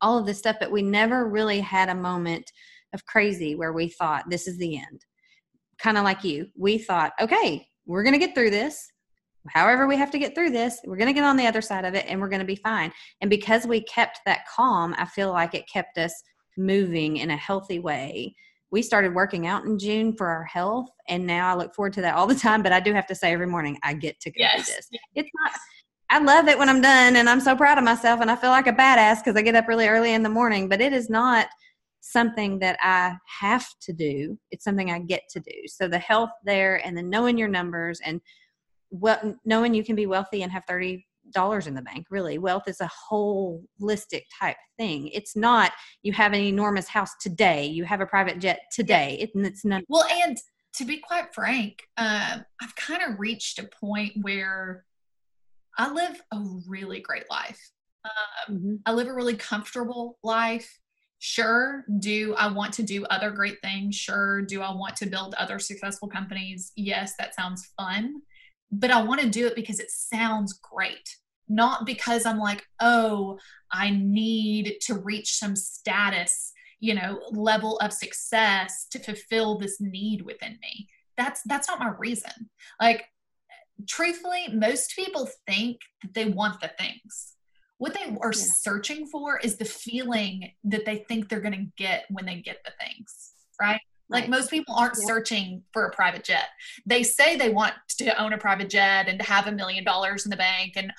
[0.03, 2.51] all of this stuff, but we never really had a moment
[2.93, 5.07] of crazy where we thought this is the end.
[5.79, 6.49] Kind of like you.
[6.59, 8.91] We thought, okay, we're going to get through this.
[9.49, 11.85] However, we have to get through this, we're going to get on the other side
[11.85, 12.93] of it and we're going to be fine.
[13.21, 16.15] And because we kept that calm, I feel like it kept us
[16.57, 18.37] moving in a healthy way.
[18.73, 22.01] We started working out in June for our health, and now I look forward to
[22.01, 22.63] that all the time.
[22.63, 24.67] But I do have to say, every morning I get to go yes.
[24.67, 24.89] do this.
[25.15, 25.53] It's not
[26.13, 28.51] I love it when I'm done and I'm so proud of myself and I feel
[28.51, 31.09] like a badass because I get up really early in the morning, but it is
[31.09, 31.47] not
[32.03, 34.39] something that I have to do.
[34.51, 35.55] It's something I get to do.
[35.69, 38.21] So the health there and then knowing your numbers and
[38.91, 42.39] well knowing you can be wealthy and have 30 dollars in the bank really.
[42.39, 45.09] Wealth is a holistic type thing.
[45.09, 45.73] It's not
[46.03, 49.17] you have an enormous house today you have a private jet today.
[49.21, 50.37] It, it's not well and
[50.75, 54.85] to be quite frank um, i've kind of reached a point where
[55.79, 57.61] i live a really great life.
[58.05, 58.75] Um, mm-hmm.
[58.87, 60.79] i live a really comfortable life.
[61.19, 63.95] Sure do i want to do other great things?
[63.95, 66.73] Sure do i want to build other successful companies?
[66.77, 68.23] Yes that sounds fun.
[68.71, 71.17] But i want to do it because it sounds great
[71.53, 73.39] not because i'm like oh
[73.73, 80.23] i need to reach some status you know level of success to fulfill this need
[80.23, 82.51] within me that's that's not my reason
[82.81, 83.05] like
[83.89, 87.33] truthfully most people think that they want the things
[87.83, 88.45] what they are yeah.
[88.61, 92.59] searching for is the feeling that they think they're going to get when they get
[92.65, 93.81] the things, right?
[94.09, 95.07] Like most people aren't yeah.
[95.07, 96.45] searching for a private jet.
[96.87, 100.25] They say they want to own a private jet and to have a million dollars
[100.25, 100.93] in the bank and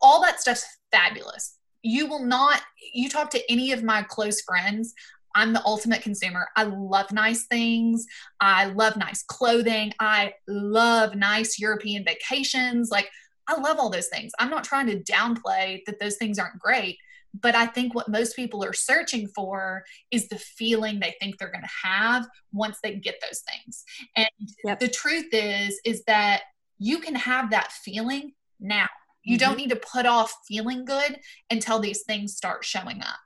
[0.00, 1.58] all that stuff's fabulous.
[1.82, 4.94] You will not, you talk to any of my close friends,
[5.36, 6.48] I'm the ultimate consumer.
[6.56, 8.06] I love nice things.
[8.40, 9.92] I love nice clothing.
[10.00, 12.90] I love nice European vacations.
[12.90, 13.10] Like,
[13.46, 14.32] I love all those things.
[14.38, 16.96] I'm not trying to downplay that those things aren't great,
[17.38, 21.52] but I think what most people are searching for is the feeling they think they're
[21.52, 23.84] going to have once they get those things.
[24.16, 24.28] And
[24.64, 24.80] yep.
[24.80, 26.42] the truth is is that
[26.78, 28.88] you can have that feeling now.
[29.26, 29.48] You mm-hmm.
[29.48, 31.18] don't need to put off feeling good
[31.50, 33.18] until these things start showing up.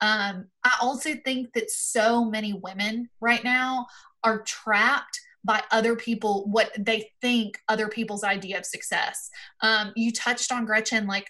[0.00, 3.86] Um, I also think that so many women right now
[4.24, 9.28] are trapped by other people what they think other people's idea of success
[9.60, 11.28] um, you touched on gretchen like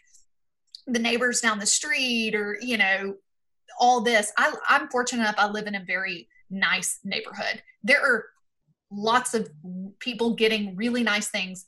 [0.86, 3.14] the neighbors down the street or you know
[3.80, 8.26] all this I, i'm fortunate enough i live in a very nice neighborhood there are
[8.90, 9.48] lots of
[9.98, 11.66] people getting really nice things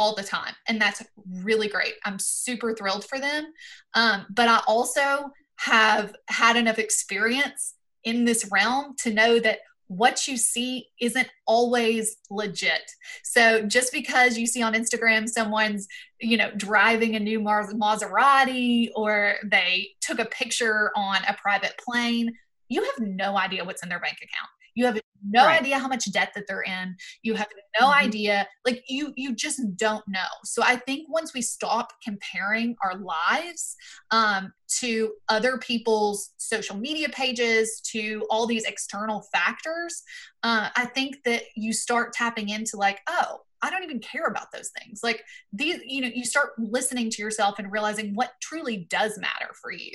[0.00, 1.02] all the time and that's
[1.42, 3.52] really great i'm super thrilled for them
[3.94, 7.74] um, but i also have had enough experience
[8.04, 9.58] in this realm to know that
[9.90, 12.92] what you see isn't always legit.
[13.24, 15.88] So just because you see on Instagram someone's,
[16.20, 22.32] you know, driving a new Maserati or they took a picture on a private plane,
[22.68, 24.48] you have no idea what's in their bank account.
[24.76, 25.60] You have no right.
[25.60, 26.96] idea how much debt that they're in.
[27.22, 27.48] You have
[27.78, 28.06] no mm-hmm.
[28.06, 28.48] idea.
[28.64, 30.20] Like you, you just don't know.
[30.44, 33.76] So I think once we stop comparing our lives
[34.10, 40.02] um, to other people's social media pages, to all these external factors,
[40.42, 44.52] uh, I think that you start tapping into like, oh, I don't even care about
[44.52, 45.00] those things.
[45.02, 49.50] Like these, you know, you start listening to yourself and realizing what truly does matter
[49.60, 49.92] for you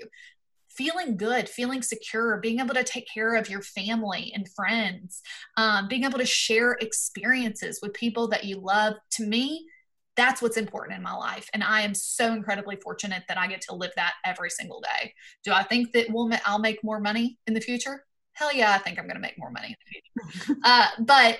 [0.77, 5.21] feeling good, feeling secure, being able to take care of your family and friends,
[5.57, 8.95] um, being able to share experiences with people that you love.
[9.11, 9.67] To me,
[10.15, 11.49] that's what's important in my life.
[11.53, 15.13] And I am so incredibly fortunate that I get to live that every single day.
[15.43, 18.05] Do I think that we'll, I'll make more money in the future?
[18.33, 20.59] Hell yeah, I think I'm going to make more money in the future.
[20.63, 21.39] uh, but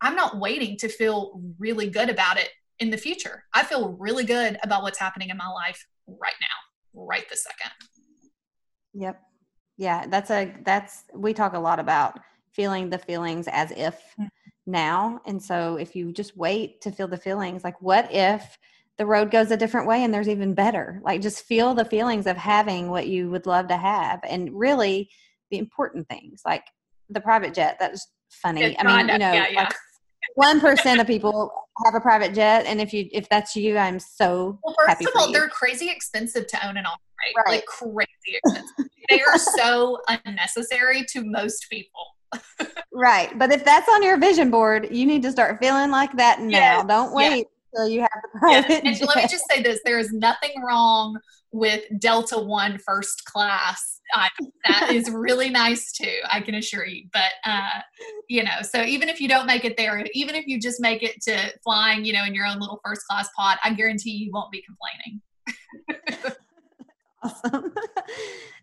[0.00, 3.44] I'm not waiting to feel really good about it in the future.
[3.54, 7.70] I feel really good about what's happening in my life right now, right this second.
[8.94, 9.20] Yep.
[9.78, 12.18] Yeah, that's a that's we talk a lot about
[12.52, 14.28] feeling the feelings as if mm.
[14.66, 15.20] now.
[15.26, 18.58] And so if you just wait to feel the feelings, like what if
[18.98, 21.00] the road goes a different way and there's even better?
[21.02, 25.10] Like just feel the feelings of having what you would love to have and really
[25.50, 26.64] the important things like
[27.08, 27.76] the private jet.
[27.80, 28.62] That's funny.
[28.62, 29.68] It's I mean, you know, yeah, yeah.
[30.34, 31.52] One percent of people
[31.84, 34.74] have a private jet, and if you if that's you, I'm so well.
[34.86, 36.98] First of all, they're crazy expensive to own and operate
[37.36, 37.44] right?
[37.46, 37.54] right.
[37.56, 38.86] Like crazy expensive.
[39.08, 42.16] they are so unnecessary to most people.
[42.92, 43.38] right.
[43.38, 46.58] But if that's on your vision board, you need to start feeling like that now.
[46.58, 46.84] Yes.
[46.86, 48.84] Don't wait until you have the private.
[48.84, 49.00] Yes.
[49.00, 51.18] And let me just say this there is nothing wrong
[51.52, 54.00] with Delta One first class.
[54.14, 54.28] Uh,
[54.66, 57.06] that is really nice too, I can assure you.
[57.12, 57.80] But, uh,
[58.28, 61.02] you know, so even if you don't make it there, even if you just make
[61.02, 64.30] it to flying, you know, in your own little first class pod, I guarantee you
[64.32, 65.20] won't be complaining.
[67.24, 67.72] Awesome.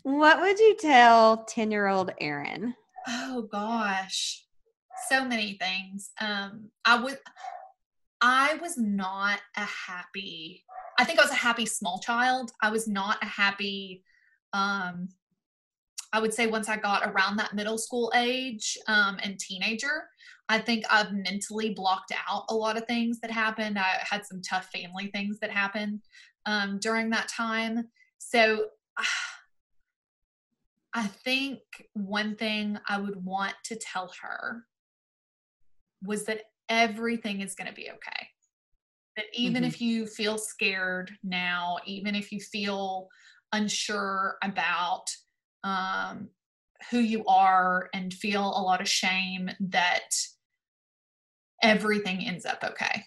[0.03, 2.75] what would you tell 10 year old Erin?
[3.07, 4.43] Oh gosh,
[5.07, 6.11] so many things.
[6.19, 7.17] Um, I would,
[8.21, 10.63] I was not a happy,
[10.97, 12.51] I think I was a happy small child.
[12.61, 14.03] I was not a happy,
[14.53, 15.09] um,
[16.11, 20.09] I would say once I got around that middle school age um, and teenager,
[20.49, 23.77] I think I've mentally blocked out a lot of things that happened.
[23.77, 26.01] I had some tough family things that happened
[26.45, 27.87] um, during that time.
[28.17, 28.65] So
[30.95, 31.59] I think
[31.93, 34.65] one thing I would want to tell her
[36.03, 38.29] was that everything is going to be okay.
[39.17, 39.67] that even Mhm.
[39.67, 43.09] if you feel scared now, even if you feel
[43.51, 45.05] unsure about
[45.63, 46.29] um,
[46.89, 50.09] who you are and feel a lot of shame, that
[51.61, 53.03] everything ends up okay.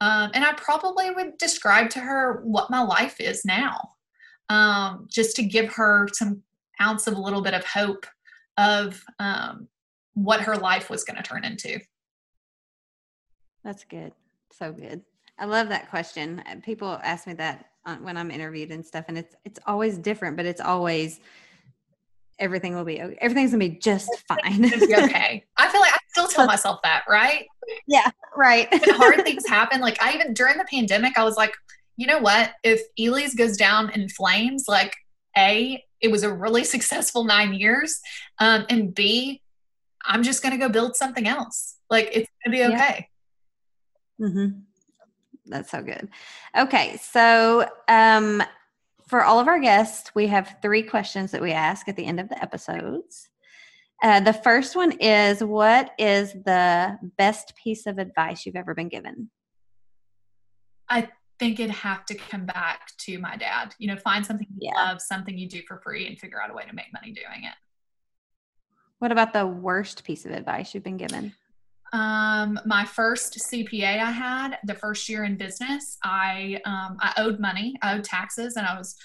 [0.00, 3.78] Um, and I probably would describe to her what my life is now,
[4.48, 6.42] um, just to give her some
[6.82, 8.06] ounce of a little bit of hope
[8.58, 9.68] of um,
[10.14, 11.78] what her life was going to turn into.
[13.64, 14.12] That's good.
[14.52, 15.02] So good.
[15.38, 16.42] I love that question.
[16.62, 20.46] People ask me that when I'm interviewed and stuff, and it's it's always different, but
[20.46, 21.20] it's always
[22.38, 24.62] everything will be everything's gonna be just fine.
[24.62, 25.44] Be okay.
[25.56, 27.46] I feel like I still tell myself that, right?
[27.86, 28.70] yeah, right.
[28.70, 31.54] When hard things happen, like I even during the pandemic, I was like,
[31.96, 32.52] you know what?
[32.62, 34.94] If Ely's goes down in flames, like
[35.36, 38.00] A, it was a really successful nine years.
[38.38, 39.40] Um, and B,
[40.04, 41.76] I'm just gonna go build something else.
[41.90, 43.00] Like it's gonna be Yeah.
[44.22, 44.32] Okay.
[44.32, 44.48] hmm
[45.46, 46.08] That's so good.
[46.56, 48.42] Okay, so um,
[49.08, 52.20] for all of our guests, we have three questions that we ask at the end
[52.20, 53.28] of the episodes.
[54.02, 58.88] Uh, the first one is What is the best piece of advice you've ever been
[58.88, 59.30] given?
[60.88, 61.08] I
[61.38, 63.74] think it'd have to come back to my dad.
[63.78, 64.74] You know, find something you Yeah.
[64.74, 67.44] love, something you do for free, and figure out a way to make money doing
[67.44, 67.54] it.
[68.98, 71.34] What about the worst piece of advice you've been given?
[71.94, 77.38] Um, my first CPA I had, the first year in business, I um, I owed
[77.38, 78.96] money, I owed taxes, and I was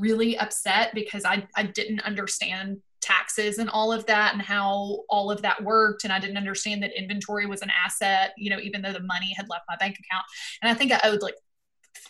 [0.00, 5.30] really upset because I I didn't understand taxes and all of that and how all
[5.30, 8.82] of that worked and I didn't understand that inventory was an asset, you know, even
[8.82, 10.24] though the money had left my bank account.
[10.62, 11.36] And I think I owed like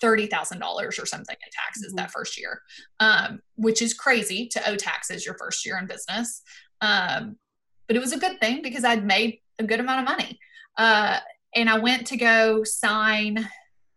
[0.03, 1.97] $30,000 or something in taxes Mhm.
[1.99, 2.63] that first year,
[3.01, 6.43] um, which is crazy to owe taxes your first year in business.
[6.81, 7.39] Um,
[7.87, 10.39] but it was a good thing because I'd made a good amount of money.
[10.77, 11.19] Uh,
[11.55, 13.49] and I went to go sign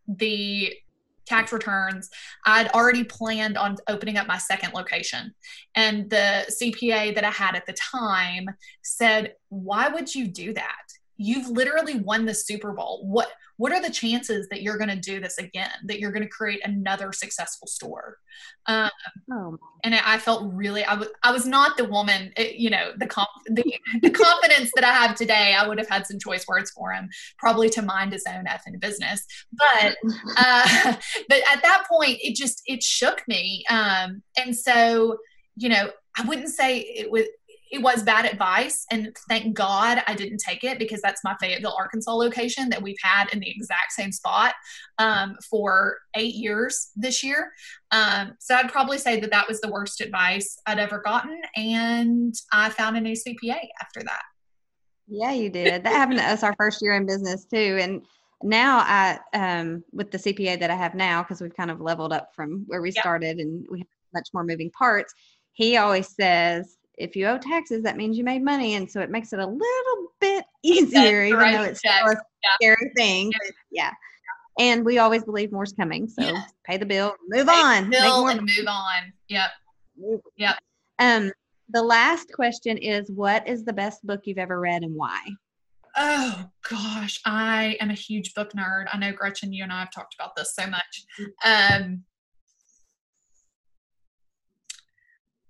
[0.07, 0.73] the
[1.25, 2.09] tax returns.
[2.45, 5.33] I'd already planned on opening up my second location.
[5.75, 8.47] And the CPA that I had at the time
[8.81, 10.85] said, Why would you do that?
[11.17, 13.05] You've literally won the Super Bowl.
[13.05, 13.29] What
[13.61, 15.69] what are the chances that you're going to do this again?
[15.85, 18.17] That you're going to create another successful store?
[18.65, 18.89] Um,
[19.31, 22.91] Oh, and I felt really I was I was not the woman eh, you know
[22.97, 23.63] the comp the,
[24.01, 27.09] the confidence that I have today I would have had some choice words for him
[27.37, 29.95] probably to mind his own effing business but
[30.37, 30.95] uh,
[31.29, 35.17] but at that point it just it shook me um, and so
[35.55, 37.23] you know I wouldn't say it was
[37.71, 41.75] it was bad advice and thank god i didn't take it because that's my fayetteville
[41.77, 44.53] arkansas location that we've had in the exact same spot
[44.97, 47.51] um, for eight years this year
[47.91, 52.33] um, so I'd probably say that that was the worst advice I'd ever gotten, and
[52.53, 54.21] I found a new CPA after that.
[55.07, 55.83] Yeah, you did.
[55.83, 57.77] That happened to us our first year in business too.
[57.81, 58.01] And
[58.43, 62.13] now I um with the CPA that I have now, because we've kind of leveled
[62.13, 63.01] up from where we Yeah.
[63.01, 65.13] started and we have much more moving parts,
[65.51, 68.75] he always says if you owe taxes, that means you made money.
[68.75, 71.99] And so it makes it a little bit easier, even though it's check.
[72.01, 72.49] still a Yeah.
[72.55, 73.31] scary thing.
[73.31, 73.91] but yeah.
[74.59, 76.07] And we always believe more's coming.
[76.07, 76.43] So Yeah.
[76.65, 77.89] pay the bill, move Pay on.
[77.89, 79.13] Bill more and move on.
[79.29, 79.49] Yep.
[80.37, 80.57] Yep.
[80.99, 81.31] Um,
[81.69, 85.21] the last question is what is the best book you've ever read and why?
[85.95, 88.85] Oh gosh, I am a huge book nerd.
[88.93, 91.05] I know Gretchen, you and I have talked about this so much.
[91.43, 92.03] Um,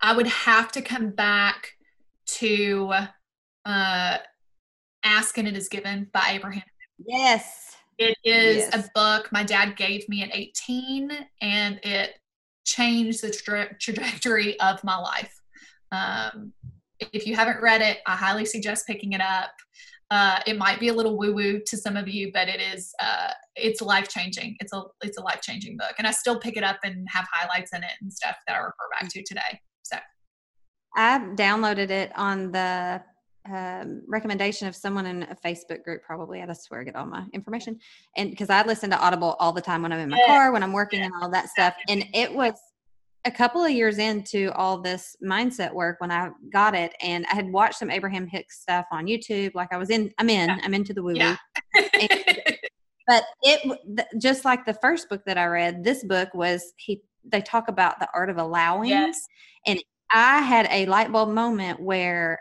[0.01, 1.71] I would have to come back
[2.27, 2.91] to
[3.65, 4.17] uh,
[5.03, 6.63] Ask and It Is Given by Abraham.
[7.05, 7.75] Yes.
[7.97, 8.75] It is Yes.
[8.75, 12.15] a book my dad gave me at 18, and it
[12.65, 15.33] changed the tra- trajectory of my life.
[15.91, 16.53] Um,
[17.13, 19.51] if you haven't read it, I highly suggest picking it up.
[20.09, 22.93] Uh, it might be a little woo woo to some of you, but it is
[23.01, 24.57] uh, it's life changing.
[24.59, 27.25] It's a it's a life changing book, and I still pick it up and have
[27.31, 29.59] highlights in it and stuff that I refer back to today.
[29.83, 29.97] So
[30.95, 33.01] I downloaded it on the
[33.49, 36.41] um, recommendation of someone in a Facebook group, probably.
[36.41, 37.79] I just swear I get all my information.
[38.15, 40.33] And because I listen to Audible all the time when I'm in my Yeah.
[40.33, 41.73] car, when I'm working, and all that stuff.
[41.87, 42.53] And it was
[43.25, 46.93] a couple of years into all this mindset work when I got it.
[47.01, 49.55] And I had watched some Abraham Hicks stuff on YouTube.
[49.55, 50.57] Like I was in, I'm in, Yeah.
[50.63, 51.19] I'm into the woo woo.
[51.19, 51.37] yeah,
[53.07, 53.79] But it,
[54.19, 57.99] just like the first book that I read, this book was, he, they talk about
[57.99, 58.89] the art of allowing.
[58.89, 59.27] yes,
[60.11, 62.39] I had a light bulb moment where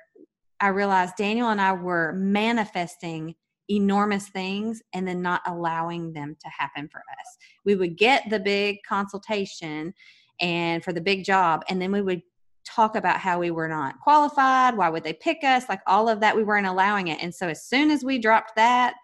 [0.58, 3.36] I realized Daniel and I were manifesting
[3.70, 7.36] enormous things and then not allowing them to happen for us.
[7.64, 9.94] We would get the big consultation
[10.40, 12.22] and for the big job, and then we would
[12.64, 16.20] talk about how we were not qualified, why would they pick us, like all of
[16.20, 16.36] that.
[16.36, 17.22] We weren't allowing it.
[17.22, 18.94] And so as soon as we dropped that,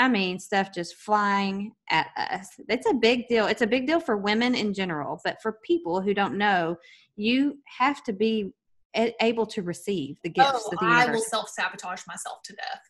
[0.00, 2.48] I mean, stuff just flying at us.
[2.70, 3.46] It's a big deal.
[3.46, 6.76] It's a big deal for women in general, but for people who don't know,
[7.16, 8.50] you have to be
[8.94, 12.80] able to receive the gifts oh, the I will self sabotage myself to death.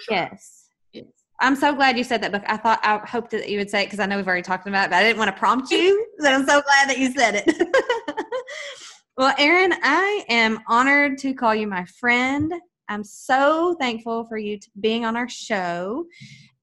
[0.00, 0.16] Sure.
[0.16, 0.70] Yes.
[0.92, 1.04] Yes.
[1.40, 2.42] I'm so glad you said that book.
[2.48, 4.66] I thought I hoped that you would say it because I know we've already talked
[4.66, 6.04] about it, but I didn't want to prompt you.
[6.18, 7.68] so I'm so glad that you said it.
[9.16, 12.52] well, Erin, I am honored to call you my friend.
[12.88, 16.06] I'm so thankful for you being on our show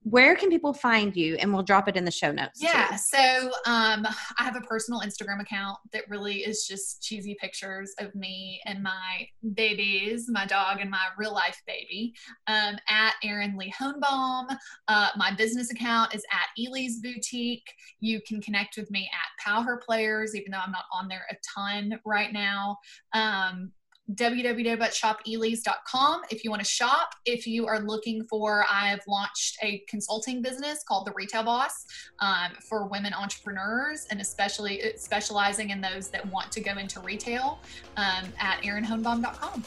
[0.04, 1.36] where can people find you?
[1.36, 2.98] And we'll drop it in the show notes yeah too.
[2.98, 4.06] so um,
[4.38, 8.82] i have a personal instagram account that really is just cheesy pictures of me and
[8.82, 12.14] my babies my dog and my real life baby
[12.48, 14.56] um, at Erin Leigh Hohnbaum.
[14.88, 17.68] Uh, my business account is at ely's boutique.
[18.00, 21.36] You can connect with me at power players even though i'm not on there a
[21.56, 22.78] ton right now.
[23.14, 23.72] Um,
[24.12, 27.16] www.shopeleighs.com if you want to shop.
[27.26, 31.86] If you are looking for, I've launched a consulting business called The Retail Boss
[32.20, 37.00] um, for women entrepreneurs and especially uh, specializing in those that want to go into
[37.00, 37.60] retail
[37.96, 39.64] um, at erinhohnbaum.com.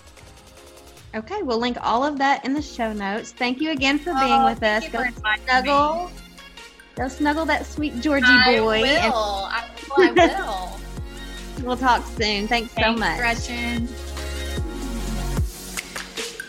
[1.15, 3.33] Okay, we'll link all of that in the show notes.
[3.33, 4.87] Thank you again for being oh, with us.
[4.89, 5.03] Go
[5.47, 6.11] snuggle.
[6.95, 8.83] Go snuggle that sweet Georgie I boy.
[8.83, 9.01] Will.
[9.01, 9.65] I
[9.97, 10.05] will.
[10.05, 10.79] I will.
[11.65, 12.49] we'll talk soon.
[12.49, 13.17] Thanks, Thanks so much.
[13.17, 13.89] Gretchen.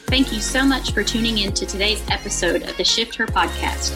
[0.08, 3.92] Thank you so much for tuning in to today's episode of the Shift Her podcast.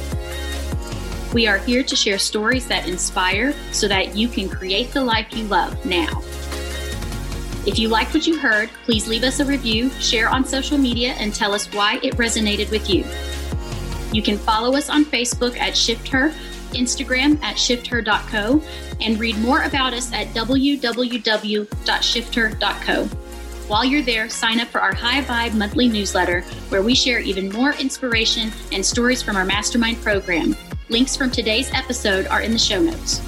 [1.33, 5.27] We are here to share stories that inspire so that you can create the life
[5.31, 6.21] you love now.
[7.65, 11.13] If you like what you heard, please leave us a review, share on social media,
[11.13, 13.05] and tell us why it resonated with you.
[14.11, 16.33] You can follow us on Facebook at Shift Her,
[16.71, 18.61] Instagram at shifther.co,
[18.99, 23.20] and read more about us at www.shifther.co.
[23.71, 27.49] While you're there, sign up for our High Vibe monthly newsletter, where we share even
[27.53, 30.57] more inspiration and stories from our mastermind program.
[30.89, 33.21] Links from today's episode are in the show notes.